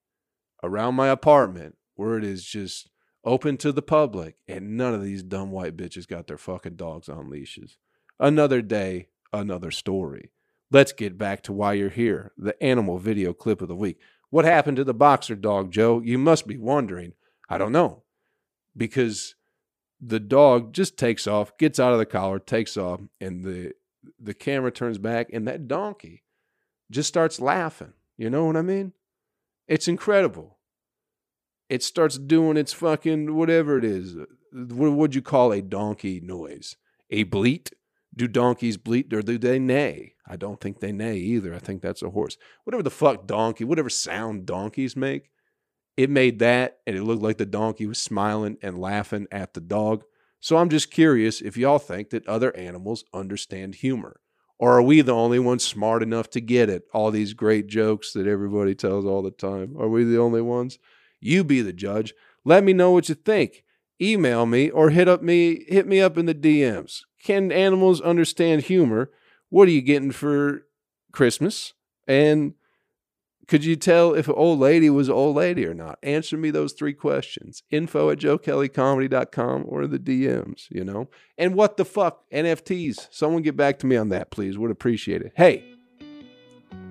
around 0.64 0.96
my 0.96 1.08
apartment 1.08 1.76
where 1.96 2.18
it 2.18 2.24
is 2.24 2.46
just 2.46 2.90
open 3.24 3.58
to 3.58 3.72
the 3.72 3.82
public 3.82 4.36
and 4.48 4.78
none 4.78 4.94
of 4.94 5.04
these 5.04 5.24
dumb 5.24 5.52
white 5.52 5.78
bitches 5.78 6.08
got 6.08 6.28
their 6.28 6.38
fucking 6.38 6.76
dogs 6.76 7.10
on 7.10 7.30
leashes. 7.30 7.78
Another 8.20 8.62
day, 8.62 9.10
another 9.34 9.72
story. 9.72 10.32
Let's 10.72 10.94
get 10.94 11.18
back 11.18 11.44
to 11.44 11.54
why 11.54 11.74
you're 11.74 11.90
here 11.90 12.32
the 12.38 12.62
animal 12.64 12.98
video 12.98 13.34
clip 13.34 13.62
of 13.62 13.68
the 13.68 13.76
week. 13.76 13.98
What 14.30 14.46
happened 14.46 14.78
to 14.78 14.84
the 14.84 14.94
boxer 14.94 15.36
dog, 15.36 15.72
Joe? 15.72 16.00
You 16.00 16.18
must 16.18 16.48
be 16.48 16.58
wondering. 16.58 17.14
I 17.50 17.58
don't 17.58 17.74
know. 17.74 18.04
Because 18.76 19.36
the 20.00 20.20
dog 20.20 20.74
just 20.74 20.98
takes 20.98 21.28
off, 21.28 21.58
gets 21.58 21.80
out 21.80 21.92
of 21.92 22.00
the 22.00 22.06
collar, 22.06 22.40
takes 22.40 22.78
off, 22.78 23.02
and 23.20 23.44
the 23.44 23.74
the 24.20 24.34
camera 24.34 24.72
turns 24.72 24.98
back, 24.98 25.30
and 25.32 25.48
that 25.48 25.68
donkey 25.68 26.24
just 26.90 27.08
starts 27.08 27.40
laughing. 27.40 27.94
You 28.18 28.30
know 28.30 28.46
what 28.46 28.58
I 28.58 28.64
mean? 28.64 28.94
It's 29.68 29.88
incredible. 29.88 30.58
It 31.72 31.84
starts 31.84 32.18
doing 32.18 32.58
its 32.58 32.74
fucking 32.74 33.34
whatever 33.34 33.78
it 33.78 33.86
is. 33.86 34.18
What 34.52 34.92
would 34.92 35.16
you 35.16 35.22
call 35.22 35.54
a 35.54 35.62
donkey 35.62 36.20
noise? 36.20 36.76
A 37.10 37.24
bleat? 37.24 37.72
Do 38.14 38.28
donkeys 38.28 38.76
bleat 38.76 39.14
or 39.14 39.22
do 39.22 39.38
they 39.38 39.58
neigh? 39.58 40.16
I 40.28 40.36
don't 40.36 40.60
think 40.60 40.82
they 40.82 40.92
neigh 40.92 41.20
either. 41.20 41.56
I 41.56 41.60
think 41.60 41.82
that's 41.82 42.02
a 42.02 42.10
horse. 42.10 42.36
Whatever 42.66 42.84
the 42.84 42.90
fuck 42.90 43.26
donkey, 43.26 43.64
whatever 43.64 43.90
sound 43.90 44.46
donkeys 44.46 44.98
make, 44.98 45.32
it 45.96 46.10
made 46.10 46.40
that 46.40 46.80
and 46.86 46.98
it 46.98 47.04
looked 47.04 47.24
like 47.24 47.38
the 47.38 47.46
donkey 47.46 47.86
was 47.86 48.00
smiling 48.00 48.58
and 48.62 48.78
laughing 48.78 49.28
at 49.32 49.54
the 49.54 49.62
dog. 49.62 50.04
So 50.42 50.58
I'm 50.58 50.68
just 50.68 50.92
curious 50.92 51.40
if 51.40 51.56
y'all 51.56 51.80
think 51.80 52.10
that 52.10 52.28
other 52.28 52.54
animals 52.58 53.06
understand 53.14 53.76
humor. 53.76 54.20
Or 54.60 54.74
are 54.74 54.84
we 54.84 55.00
the 55.00 55.14
only 55.14 55.40
ones 55.40 55.64
smart 55.64 56.04
enough 56.04 56.30
to 56.32 56.42
get 56.42 56.70
it? 56.70 56.84
All 56.94 57.12
these 57.12 57.34
great 57.34 57.68
jokes 57.68 58.12
that 58.12 58.28
everybody 58.28 58.76
tells 58.76 59.06
all 59.06 59.22
the 59.22 59.32
time. 59.32 59.78
Are 59.80 59.88
we 59.88 60.04
the 60.04 60.20
only 60.20 60.42
ones? 60.42 60.78
You 61.22 61.44
be 61.44 61.62
the 61.62 61.74
judge. 61.74 62.14
Let 62.44 62.64
me 62.64 62.74
know 62.74 62.92
what 62.92 63.08
you 63.08 63.16
think. 63.16 63.64
email 64.02 64.46
me 64.48 64.70
or 64.70 64.90
hit 64.90 65.08
up 65.08 65.22
me 65.22 65.64
hit 65.68 65.86
me 65.88 66.02
up 66.02 66.18
in 66.18 66.26
the 66.26 66.34
DMs. 66.36 67.02
Can 67.24 67.52
animals 67.52 68.02
understand 68.02 68.64
humor? 68.64 69.12
What 69.50 69.68
are 69.68 69.72
you 69.72 69.82
getting 69.82 70.12
for 70.12 70.66
Christmas? 71.12 71.74
And 72.08 72.56
could 73.48 73.66
you 73.66 73.76
tell 73.76 74.14
if 74.14 74.28
an 74.28 74.36
old 74.38 74.60
lady 74.60 74.90
was 74.90 75.10
an 75.10 75.14
old 75.14 75.36
lady 75.36 75.66
or 75.66 75.74
not? 75.74 76.00
Answer 76.02 76.38
me 76.38 76.52
those 76.52 76.74
three 76.74 76.94
questions. 76.94 77.64
Info 77.70 78.10
at 78.10 78.18
joekellycomedy.com 78.18 79.66
or 79.68 79.88
the 79.88 80.00
DMs, 80.00 80.68
you 80.70 80.86
know? 80.86 81.10
And 81.38 81.54
what 81.54 81.76
the 81.76 81.84
fuck? 81.84 82.24
NFTs. 82.32 83.10
Someone 83.12 83.42
get 83.42 83.58
back 83.58 83.78
to 83.80 83.88
me 83.88 83.98
on 83.98 84.10
that, 84.10 84.32
please. 84.32 84.58
Would 84.58 84.72
appreciate 84.72 85.22
it. 85.22 85.34
Hey, 85.36 85.66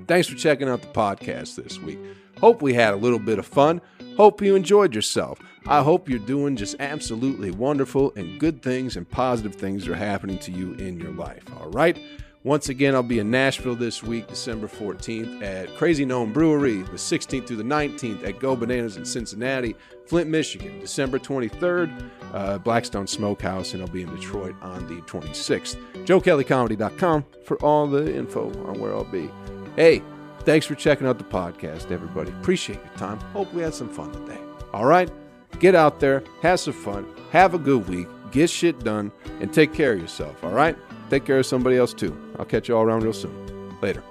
thanks 0.07 0.29
for 0.29 0.37
checking 0.37 0.69
out 0.69 0.83
the 0.83 0.89
podcast 0.89 1.57
this 1.57 1.79
week. 1.79 1.99
Hope 2.41 2.61
we 2.61 2.75
had 2.75 2.93
a 2.93 2.99
little 2.99 3.19
bit 3.19 3.39
of 3.39 3.47
fun. 3.47 3.81
Hope 4.21 4.43
you 4.43 4.55
enjoyed 4.55 4.95
yourself. 4.95 5.41
I 5.67 5.83
hope 5.83 6.07
you're 6.07 6.19
doing 6.19 6.55
just 6.55 6.77
absolutely 6.79 7.53
wonderful 7.53 8.13
and 8.17 8.39
good 8.39 8.61
things 8.61 8.99
and 8.99 9.09
positive 9.09 9.55
things 9.55 9.89
are 9.89 9.95
happening 9.95 10.37
to 10.41 10.53
you 10.53 10.75
in 10.75 11.01
your 11.01 11.13
life. 11.13 11.43
All 11.59 11.71
right? 11.71 11.99
Once 12.45 12.69
again, 12.69 12.95
I'll 12.95 13.03
be 13.03 13.19
in 13.19 13.31
Nashville 13.31 13.77
this 13.77 14.03
week, 14.03 14.27
December 14.27 14.69
14th 14.69 15.43
at 15.43 15.75
Crazy 15.75 16.05
Gnome 16.05 16.35
Brewery, 16.35 16.83
the 16.83 16.99
16th 16.99 17.47
through 17.47 17.57
the 17.57 17.63
19th 17.63 18.23
at 18.29 18.39
Go 18.39 18.55
Bananas 18.55 18.99
in 18.99 19.07
Cincinnati, 19.07 19.75
Flint, 20.05 20.29
Michigan, 20.29 20.79
December 20.81 21.19
23rd, 21.19 22.11
uh, 22.35 22.59
Blackstone 22.59 23.07
Smokehouse, 23.07 23.73
and 23.73 23.83
I'll 23.83 23.89
be 23.89 24.03
in 24.03 24.15
Detroit 24.15 24.55
on 24.61 24.87
the 24.87 25.01
26th. 25.05 25.77
JoeKellyComedy.com 26.05 27.25
for 27.43 27.57
all 27.65 27.87
the 27.87 28.15
info 28.15 28.49
on 28.67 28.79
where 28.79 28.93
I'll 28.93 29.05
be. 29.05 29.31
Hey, 29.77 30.03
thanks 30.45 30.67
for 30.67 30.75
checking 30.75 31.07
out 31.07 31.19
the 31.19 31.25
podcast, 31.25 31.91
everybody. 31.91 32.31
Appreciate 32.31 32.81
your 32.85 32.95
time. 32.97 33.19
Hope 33.33 33.53
we 33.53 33.63
had 33.63 33.75
some 33.75 33.89
fun 33.89 34.13
today. 34.13 34.41
All 34.73 34.85
right? 34.85 35.11
Get 35.59 35.75
out 35.75 36.01
there, 36.01 36.23
have 36.43 36.61
some 36.61 36.75
fun, 36.75 37.07
have 37.33 37.55
a 37.55 37.59
good 37.59 37.89
week, 37.89 38.07
get 38.31 38.49
shit 38.49 38.79
done, 38.85 39.13
and 39.41 39.53
take 39.53 39.75
care 39.75 39.93
of 39.93 40.01
yourself, 40.01 40.43
all 40.43 40.53
right? 40.53 40.77
Take 41.11 41.25
care 41.25 41.39
of 41.39 41.47
somebody 41.47 41.77
else 41.77 41.93
too. 41.93 42.17
I'll 42.39 42.45
catch 42.45 42.69
you 42.69 42.77
all 42.77 42.83
around 42.83 43.03
real 43.03 43.13
soon. 43.13 43.79
Later. 43.81 44.03